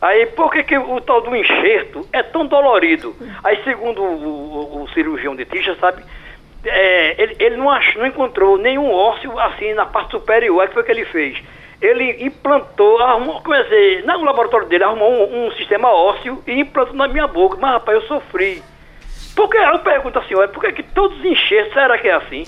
Aí, 0.02 0.26
por 0.28 0.52
que, 0.52 0.64
que 0.64 0.78
o 0.78 1.00
tal 1.02 1.22
do 1.22 1.36
enxerto 1.36 2.08
é 2.12 2.24
tão 2.24 2.48
dolorido? 2.48 3.16
Aí, 3.44 3.64
segundo 3.64 4.02
o, 4.02 4.80
o, 4.80 4.84
o 4.84 4.90
cirurgião 4.90 5.36
dentista, 5.36 5.76
sabe? 5.80 6.04
É, 6.66 7.22
ele, 7.22 7.36
ele 7.40 7.58
não, 7.58 7.70
ach, 7.70 7.96
não 7.96 8.08
encontrou 8.08 8.58
nenhum 8.58 8.92
ósseo 8.92 9.40
assim 9.40 9.74
na 9.74 9.86
parte 9.86 10.12
superior. 10.12 10.60
Aí, 10.60 10.66
o 10.66 10.70
que 10.70 10.74
foi 10.74 10.84
que 10.84 10.92
ele 10.92 11.06
fez? 11.06 11.38
Ele 11.80 12.26
implantou, 12.26 13.00
arrumou, 13.00 13.42
dizer, 13.42 14.04
no 14.06 14.24
laboratório 14.24 14.68
dele, 14.68 14.84
arrumou 14.84 15.12
um, 15.12 15.48
um, 15.48 15.52
sistema 15.52 15.90
ósseo 15.90 16.44
e 16.48 16.60
implantou 16.60 16.96
na 16.96 17.08
minha 17.08 17.28
boca. 17.28 17.58
Mas, 17.60 17.74
rapaz, 17.74 18.02
eu 18.02 18.08
sofri. 18.08 18.62
Por 19.36 19.50
que, 19.50 19.58
eu 19.58 19.80
pergunto 19.80 20.18
à 20.18 20.24
senhora, 20.24 20.48
por 20.48 20.62
que, 20.62 20.72
que 20.74 20.84
todos 20.84 21.18
os 21.20 21.26
enxertos, 21.26 21.74
será 21.74 21.98
que 22.00 22.08
é 22.08 22.14
assim? 22.14 22.44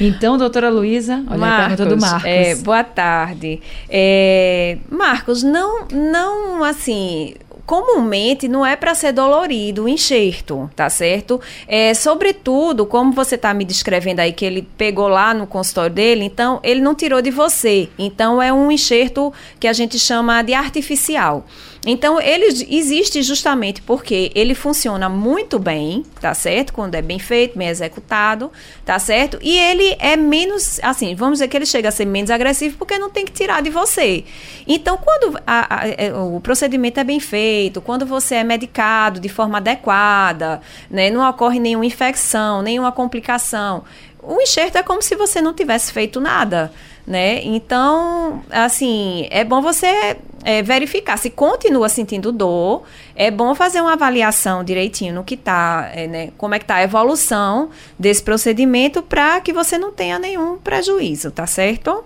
Então, 0.00 0.36
doutora 0.36 0.68
Luísa, 0.70 1.22
olha 1.28 1.38
Marcos, 1.38 1.64
a 1.64 1.76
pergunta 1.76 1.96
do 1.96 2.00
Marcos. 2.00 2.24
É, 2.24 2.54
boa 2.56 2.84
tarde. 2.84 3.60
É, 3.88 4.78
Marcos, 4.90 5.42
não, 5.42 5.86
não 5.90 6.64
assim, 6.64 7.34
comumente 7.66 8.46
não 8.46 8.64
é 8.64 8.76
para 8.76 8.94
ser 8.94 9.12
dolorido 9.12 9.84
o 9.84 9.88
enxerto, 9.88 10.70
tá 10.76 10.88
certo? 10.90 11.40
É, 11.66 11.94
sobretudo, 11.94 12.86
como 12.86 13.12
você 13.12 13.34
está 13.36 13.54
me 13.54 13.64
descrevendo 13.64 14.20
aí 14.20 14.32
que 14.32 14.44
ele 14.44 14.68
pegou 14.76 15.08
lá 15.08 15.32
no 15.32 15.46
consultório 15.46 15.94
dele, 15.94 16.24
então 16.24 16.60
ele 16.62 16.80
não 16.80 16.94
tirou 16.94 17.22
de 17.22 17.30
você. 17.30 17.88
Então 17.98 18.40
é 18.40 18.52
um 18.52 18.70
enxerto 18.70 19.32
que 19.58 19.66
a 19.66 19.72
gente 19.72 19.98
chama 19.98 20.42
de 20.42 20.54
artificial. 20.54 21.46
Então, 21.86 22.18
ele 22.20 22.46
existe 22.70 23.22
justamente 23.22 23.82
porque 23.82 24.32
ele 24.34 24.54
funciona 24.54 25.08
muito 25.08 25.58
bem, 25.58 26.02
tá 26.20 26.32
certo? 26.32 26.72
Quando 26.72 26.94
é 26.94 27.02
bem 27.02 27.18
feito, 27.18 27.58
bem 27.58 27.68
executado, 27.68 28.50
tá 28.84 28.98
certo? 28.98 29.38
E 29.42 29.58
ele 29.58 29.94
é 29.98 30.16
menos, 30.16 30.80
assim, 30.82 31.14
vamos 31.14 31.34
dizer 31.34 31.48
que 31.48 31.56
ele 31.56 31.66
chega 31.66 31.90
a 31.90 31.92
ser 31.92 32.06
menos 32.06 32.30
agressivo 32.30 32.78
porque 32.78 32.98
não 32.98 33.10
tem 33.10 33.24
que 33.26 33.32
tirar 33.32 33.60
de 33.62 33.68
você. 33.68 34.24
Então, 34.66 34.96
quando 34.96 35.38
a, 35.46 35.82
a, 35.82 35.88
é, 35.88 36.14
o 36.14 36.40
procedimento 36.40 36.98
é 36.98 37.04
bem 37.04 37.20
feito, 37.20 37.82
quando 37.82 38.06
você 38.06 38.36
é 38.36 38.44
medicado 38.44 39.20
de 39.20 39.28
forma 39.28 39.58
adequada, 39.58 40.62
né, 40.90 41.10
não 41.10 41.28
ocorre 41.28 41.60
nenhuma 41.60 41.84
infecção, 41.84 42.62
nenhuma 42.62 42.92
complicação, 42.92 43.84
o 44.22 44.40
enxerto 44.40 44.76
é 44.76 44.82
como 44.82 45.02
se 45.02 45.14
você 45.14 45.42
não 45.42 45.52
tivesse 45.52 45.92
feito 45.92 46.18
nada 46.18 46.72
né? 47.06 47.42
Então, 47.44 48.42
assim, 48.50 49.26
é 49.30 49.44
bom 49.44 49.60
você 49.60 50.16
é, 50.44 50.62
verificar 50.62 51.16
se 51.18 51.30
continua 51.30 51.88
sentindo 51.88 52.32
dor. 52.32 52.82
É 53.14 53.30
bom 53.30 53.54
fazer 53.54 53.80
uma 53.80 53.92
avaliação 53.92 54.64
direitinho 54.64 55.14
no 55.14 55.24
que 55.24 55.36
tá, 55.36 55.90
é, 55.94 56.06
né? 56.06 56.32
Como 56.38 56.54
é 56.54 56.58
que 56.58 56.64
tá 56.64 56.76
a 56.76 56.82
evolução 56.82 57.70
desse 57.98 58.22
procedimento 58.22 59.02
para 59.02 59.40
que 59.40 59.52
você 59.52 59.76
não 59.76 59.92
tenha 59.92 60.18
nenhum 60.18 60.56
prejuízo, 60.58 61.30
tá 61.30 61.46
certo? 61.46 62.04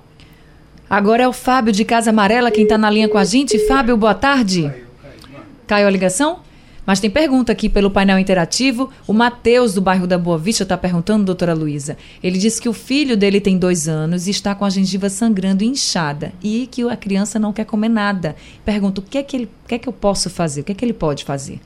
Agora 0.88 1.22
é 1.22 1.28
o 1.28 1.32
Fábio 1.32 1.72
de 1.72 1.84
Casa 1.84 2.10
Amarela 2.10 2.50
quem 2.50 2.64
está 2.64 2.78
na 2.78 2.90
linha 2.90 3.08
com 3.08 3.18
a 3.18 3.24
gente. 3.24 3.58
Fábio, 3.66 3.96
boa 3.96 4.14
tarde. 4.14 4.72
Caiu 5.66 5.86
a 5.86 5.90
ligação? 5.90 6.47
Mas 6.88 7.00
tem 7.00 7.10
pergunta 7.10 7.52
aqui 7.52 7.68
pelo 7.68 7.90
painel 7.90 8.18
interativo. 8.18 8.88
O 9.06 9.12
Matheus, 9.12 9.74
do 9.74 9.80
bairro 9.82 10.06
da 10.06 10.16
Boa 10.16 10.38
Vista, 10.38 10.62
está 10.62 10.74
perguntando, 10.74 11.22
doutora 11.22 11.52
Luísa. 11.52 11.98
Ele 12.22 12.38
disse 12.38 12.62
que 12.62 12.68
o 12.68 12.72
filho 12.72 13.14
dele 13.14 13.42
tem 13.42 13.58
dois 13.58 13.86
anos 13.86 14.26
e 14.26 14.30
está 14.30 14.54
com 14.54 14.64
a 14.64 14.70
gengiva 14.70 15.10
sangrando 15.10 15.62
e 15.62 15.66
inchada. 15.66 16.32
E 16.42 16.66
que 16.66 16.82
a 16.88 16.96
criança 16.96 17.38
não 17.38 17.52
quer 17.52 17.66
comer 17.66 17.90
nada. 17.90 18.34
Pergunta, 18.64 19.02
o 19.02 19.04
que 19.04 19.18
é 19.18 19.22
que, 19.22 19.36
ele, 19.36 19.44
o 19.44 19.68
que, 19.68 19.74
é 19.74 19.78
que 19.78 19.86
eu 19.86 19.92
posso 19.92 20.30
fazer? 20.30 20.62
O 20.62 20.64
que 20.64 20.72
é 20.72 20.74
que 20.74 20.82
ele 20.82 20.94
pode 20.94 21.26
fazer? 21.26 21.60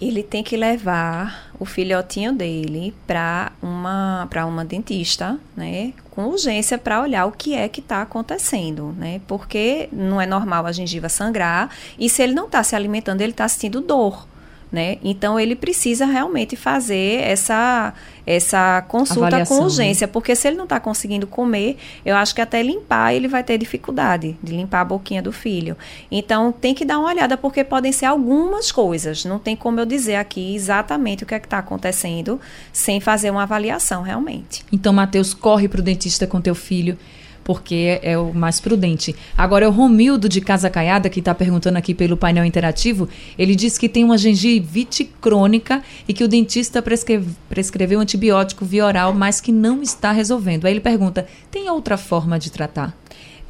ele 0.00 0.22
tem 0.22 0.42
que 0.42 0.56
levar 0.56 1.52
o 1.58 1.64
filhotinho 1.64 2.32
dele 2.32 2.92
para 3.06 3.52
uma 3.62 4.26
para 4.28 4.44
uma 4.44 4.64
dentista, 4.64 5.38
né, 5.56 5.94
com 6.10 6.26
urgência 6.26 6.76
para 6.76 7.00
olhar 7.00 7.24
o 7.26 7.32
que 7.32 7.54
é 7.54 7.68
que 7.68 7.80
está 7.80 8.02
acontecendo, 8.02 8.94
né? 8.98 9.20
Porque 9.26 9.88
não 9.92 10.20
é 10.20 10.26
normal 10.26 10.66
a 10.66 10.72
gengiva 10.72 11.08
sangrar 11.08 11.70
e 11.98 12.08
se 12.10 12.22
ele 12.22 12.34
não 12.34 12.46
está 12.46 12.62
se 12.62 12.74
alimentando, 12.74 13.20
ele 13.20 13.30
está 13.30 13.48
sentindo 13.48 13.80
dor. 13.80 14.26
Né? 14.74 14.98
Então 15.04 15.38
ele 15.38 15.54
precisa 15.54 16.04
realmente 16.04 16.56
fazer 16.56 17.20
essa 17.20 17.94
essa 18.26 18.82
consulta 18.88 19.26
Avaliação, 19.26 19.58
com 19.58 19.64
urgência, 19.64 20.06
né? 20.06 20.12
porque 20.12 20.34
se 20.34 20.48
ele 20.48 20.56
não 20.56 20.64
está 20.64 20.80
conseguindo 20.80 21.26
comer, 21.26 21.76
eu 22.04 22.16
acho 22.16 22.34
que 22.34 22.40
até 22.40 22.62
limpar 22.62 23.14
ele 23.14 23.28
vai 23.28 23.44
ter 23.44 23.56
dificuldade 23.58 24.34
de 24.42 24.52
limpar 24.52 24.80
a 24.80 24.84
boquinha 24.84 25.22
do 25.22 25.30
filho. 25.30 25.76
Então 26.10 26.50
tem 26.50 26.74
que 26.74 26.84
dar 26.84 26.98
uma 26.98 27.08
olhada, 27.08 27.36
porque 27.36 27.62
podem 27.62 27.92
ser 27.92 28.06
algumas 28.06 28.72
coisas. 28.72 29.24
Não 29.24 29.38
tem 29.38 29.54
como 29.54 29.78
eu 29.78 29.86
dizer 29.86 30.16
aqui 30.16 30.56
exatamente 30.56 31.22
o 31.22 31.26
que 31.26 31.34
é 31.34 31.38
está 31.38 31.58
acontecendo 31.58 32.40
sem 32.72 32.98
fazer 32.98 33.30
uma 33.30 33.44
avaliação 33.44 34.02
realmente. 34.02 34.64
Então, 34.72 34.92
Matheus, 34.92 35.32
corre 35.32 35.68
para 35.68 35.80
o 35.80 35.82
dentista 35.82 36.26
com 36.26 36.40
teu 36.40 36.54
filho 36.54 36.98
porque 37.44 38.00
é 38.02 38.18
o 38.18 38.32
mais 38.32 38.58
prudente. 38.58 39.14
Agora, 39.36 39.66
é 39.66 39.68
o 39.68 39.70
Romildo 39.70 40.28
de 40.28 40.40
Casa 40.40 40.70
Caiada, 40.70 41.10
que 41.10 41.20
está 41.20 41.34
perguntando 41.34 41.76
aqui 41.76 41.94
pelo 41.94 42.16
painel 42.16 42.44
interativo, 42.44 43.08
ele 43.38 43.54
diz 43.54 43.76
que 43.76 43.88
tem 43.88 44.02
uma 44.02 44.18
gengivite 44.18 45.04
crônica 45.20 45.82
e 46.08 46.14
que 46.14 46.24
o 46.24 46.28
dentista 46.28 46.80
prescreve, 46.80 47.30
prescreveu 47.48 48.00
antibiótico 48.00 48.64
via 48.64 48.86
oral, 48.86 49.12
mas 49.12 49.40
que 49.40 49.52
não 49.52 49.82
está 49.82 50.10
resolvendo. 50.10 50.64
Aí 50.64 50.72
ele 50.72 50.80
pergunta: 50.80 51.26
tem 51.50 51.68
outra 51.70 51.96
forma 51.96 52.38
de 52.38 52.50
tratar? 52.50 52.96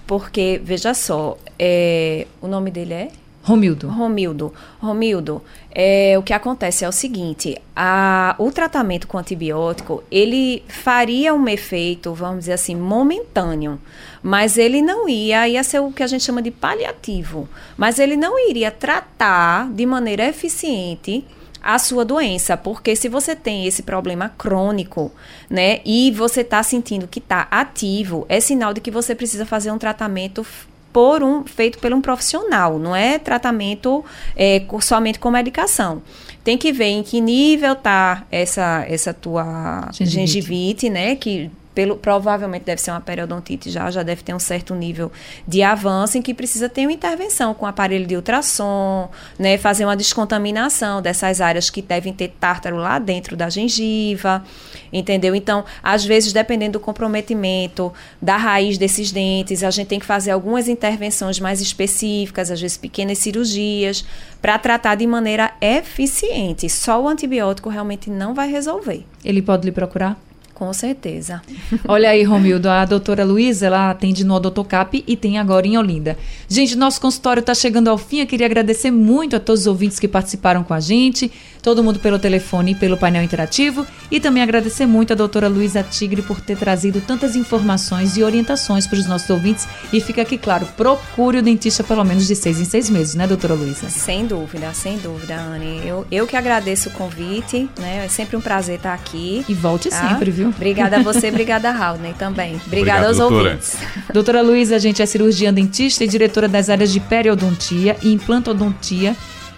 Porque, 0.07 0.61
veja 0.63 0.93
só, 0.93 1.39
é, 1.59 2.27
o 2.43 2.47
nome 2.47 2.71
dele 2.71 2.93
é? 2.93 3.09
Romildo. 3.45 3.89
Romildo. 3.89 4.55
Romildo, 4.81 5.43
é, 5.71 6.17
o 6.19 6.23
que 6.23 6.33
acontece 6.33 6.83
é 6.83 6.89
o 6.89 6.93
seguinte, 6.93 7.61
a, 7.77 8.35
o 8.39 8.51
tratamento 8.51 9.07
com 9.07 9.19
antibiótico, 9.19 10.03
ele 10.11 10.65
faria 10.67 11.35
um 11.35 11.47
efeito, 11.47 12.15
vamos 12.15 12.41
dizer 12.41 12.55
assim, 12.55 12.75
momentâneo, 12.75 13.79
mas 14.23 14.57
ele 14.57 14.81
não 14.81 15.07
ia, 15.07 15.47
ia 15.47 15.63
ser 15.63 15.81
o 15.81 15.93
que 15.93 16.03
a 16.03 16.07
gente 16.07 16.25
chama 16.25 16.41
de 16.41 16.51
paliativo, 16.51 17.47
mas 17.77 17.99
ele 17.99 18.17
não 18.17 18.39
iria 18.49 18.71
tratar 18.71 19.71
de 19.71 19.85
maneira 19.85 20.27
eficiente 20.27 21.23
a 21.63 21.79
sua 21.79 22.03
doença, 22.03 22.57
porque 22.57 22.97
se 22.97 23.11
você 23.11 23.37
tem 23.37 23.67
esse 23.67 23.83
problema 23.83 24.31
crônico, 24.39 25.13
né, 25.51 25.81
e 25.85 26.11
você 26.13 26.41
está 26.41 26.63
sentindo 26.63 27.07
que 27.07 27.19
está 27.19 27.47
ativo, 27.51 28.25
é 28.27 28.41
sinal 28.41 28.73
de 28.73 28.81
que 28.81 28.91
você 28.91 29.15
precisa 29.15 29.45
fazer 29.45 29.71
um 29.71 29.79
tratamento 29.79 30.47
por 30.95 31.25
um 31.25 31.45
feito 31.45 31.81
por 31.81 31.93
um 31.93 32.01
profissional, 32.01 32.79
não 32.79 32.95
é 32.95 33.19
tratamento 33.19 34.05
é, 34.37 34.65
somente 34.81 35.19
com 35.19 35.29
medicação. 35.29 36.01
Tem 36.45 36.57
que 36.57 36.73
ver 36.73 36.91
em 36.91 37.03
que 37.03 37.21
nível 37.21 37.75
tá 37.75 38.25
essa 38.31 38.87
essa 38.89 39.13
tua 39.13 39.89
gengivite, 39.93 40.11
gengivite 40.13 40.91
né, 40.91 41.17
que 41.17 41.51
pelo, 41.75 41.97
provavelmente 41.97 42.65
deve 42.65 42.81
ser 42.81 42.91
uma 42.91 43.01
periodontite 43.01 43.71
já, 43.71 43.91
já 43.91 44.03
deve 44.03 44.23
ter 44.23 44.35
um 44.35 44.39
certo 44.39 44.75
nível 44.75 45.11
de 45.47 45.63
avanço 45.63 46.17
em 46.17 46.23
que 46.23 46.33
precisa 46.33 46.69
ter 46.69 46.83
uma 46.83 46.93
intervenção 46.93 47.53
com 47.53 47.67
aparelho 47.67 48.07
de 48.07 48.17
ultrassom, 48.17 49.11
né, 49.39 49.59
fazer 49.59 49.85
uma 49.85 49.97
descontaminação 49.97 51.03
dessas 51.03 51.41
áreas 51.41 51.71
que 51.71 51.83
devem 51.83 52.13
ter 52.13 52.29
tártaro 52.41 52.77
lá 52.77 52.99
dentro 52.99 53.37
da 53.37 53.51
gengiva, 53.51 54.45
entendeu? 54.93 55.35
Então, 55.35 55.65
às 55.83 56.05
vezes, 56.05 56.33
dependendo 56.33 56.75
do 56.75 56.81
comprometimento 56.81 57.93
da 58.21 58.37
raiz 58.37 58.79
desses 58.79 59.11
dentes, 59.11 59.63
a 59.63 59.71
gente 59.71 59.89
tem 59.89 59.99
que 59.99 60.07
fazer 60.07 60.31
algumas 60.31 60.69
intervenções 60.69 61.41
mais 61.41 61.61
específicas, 61.61 62.51
às 62.51 62.61
vezes 62.61 62.77
pequenas 62.77 63.19
cirurgias, 63.19 64.05
para 64.41 64.59
tratar 64.59 64.95
de 64.95 65.07
maneira 65.07 65.53
eficiente. 65.61 66.69
Só 66.69 67.03
o 67.03 67.09
antibiótico 67.09 67.69
realmente 67.69 68.11
não 68.11 68.35
vai 68.35 68.51
resolver. 68.51 69.05
Ele 69.25 69.43
pode 69.43 69.65
lhe 69.65 69.73
procurar? 69.73 70.17
Com 70.55 70.73
certeza. 70.73 71.43
Olha 71.87 72.11
aí, 72.11 72.23
Romildo, 72.23 72.71
a 72.71 72.85
doutora 72.85 73.25
Luísa, 73.25 73.67
ela 73.67 73.91
atende 73.91 74.25
no 74.25 74.35
Odontocap 74.35 75.03
e 75.05 75.17
tem 75.17 75.37
agora 75.37 75.67
em 75.67 75.77
Olinda. 75.77 76.17
Gente, 76.49 76.77
nosso 76.77 77.01
consultório 77.01 77.41
está 77.41 77.55
chegando 77.55 77.89
ao 77.89 77.99
fim. 77.99 78.21
Eu 78.21 78.27
queria 78.27 78.47
agradecer 78.47 78.91
muito 78.91 79.35
a 79.35 79.41
todos 79.41 79.63
os 79.63 79.67
ouvintes 79.67 79.99
que 79.99 80.07
participaram 80.07 80.63
com 80.63 80.73
a 80.73 80.79
gente, 80.79 81.31
todo 81.61 81.83
mundo 81.83 81.99
pelo 81.99 82.19
telefone 82.19 82.73
e 82.73 82.75
pelo 82.75 82.97
painel 82.97 83.25
interativo. 83.25 83.85
E 84.11 84.21
também 84.21 84.43
agradecer 84.43 84.87
muito 84.87 85.13
a 85.13 85.17
doutora 85.17 85.49
Luísa 85.49 85.83
Tigre 85.83 86.23
por 86.23 86.41
ter 86.41 86.57
trazido 86.57 87.01
tantas 87.01 87.35
informações 87.35 88.17
e 88.17 88.23
orientações 88.23 88.87
para 88.87 88.99
os 88.99 89.07
nossos 89.07 89.29
ouvintes. 89.31 89.67
E 89.93 90.01
fica 90.01 90.23
aqui 90.23 90.39
claro, 90.39 90.67
procure 90.77 91.39
o 91.39 91.43
dentista 91.43 91.83
pelo 91.83 92.05
menos 92.05 92.29
de 92.29 92.37
seis 92.37 92.61
em 92.61 92.65
seis 92.65 92.89
meses, 92.89 93.15
né, 93.17 93.27
doutora 93.27 93.55
Luísa? 93.55 93.91
Sem 93.91 94.27
dúvida, 94.27 94.73
sem 94.73 94.99
dúvida, 94.99 95.35
Anne. 95.35 95.81
Eu, 95.85 96.07
eu 96.13 96.27
que 96.27 96.37
agradeço 96.37 96.91
o 96.91 96.93
convite, 96.93 97.69
né? 97.79 98.05
É 98.05 98.09
sempre 98.09 98.37
um 98.37 98.41
prazer 98.41 98.77
estar 98.77 98.95
aqui. 98.95 99.45
E 99.49 99.55
volte 99.55 99.89
tá? 99.89 100.09
sempre, 100.09 100.31
viu? 100.31 100.44
Viu? 100.45 100.55
Obrigada 100.57 100.97
a 100.97 101.03
você, 101.03 101.29
obrigada 101.29 101.69
a 101.69 101.73
Raulney 101.73 102.15
também. 102.15 102.61
Obrigada 102.67 102.67
Obrigado, 102.67 103.05
aos 103.07 103.17
doutora. 103.19 103.49
ouvintes. 103.51 103.77
Doutora 104.13 104.43
Luísa, 104.43 104.77
a 104.77 104.79
gente 104.79 105.03
é 105.03 105.07
cirurgiã 105.07 105.53
dentista 105.53 106.05
e 106.05 106.09
diretora 106.09 106.49
das 106.49 106.71
áreas 106.71 106.93
de 106.93 107.01
periodontia 107.01 107.97
e 108.03 108.13
implantodontia 108.13 109.17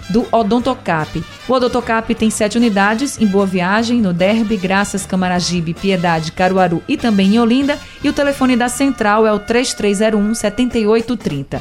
do 0.09 0.27
Odontocap. 0.31 1.22
O 1.49 1.53
Odontocap 1.53 2.14
tem 2.14 2.31
sete 2.31 2.57
unidades 2.57 3.20
em 3.20 3.27
Boa 3.27 3.46
Viagem, 3.46 4.01
no 4.01 4.12
Derby, 4.12 4.57
Graças, 4.57 5.05
Camaragibe, 5.05 5.75
Piedade, 5.75 6.33
Caruaru 6.33 6.83
e 6.88 6.96
também 6.96 7.35
em 7.35 7.38
Olinda. 7.38 7.79
E 8.03 8.09
o 8.09 8.12
telefone 8.12 8.57
da 8.57 8.68
central 8.68 9.27
é 9.27 9.33
o 9.33 9.38
3301 9.38 10.35
7830. 10.35 11.61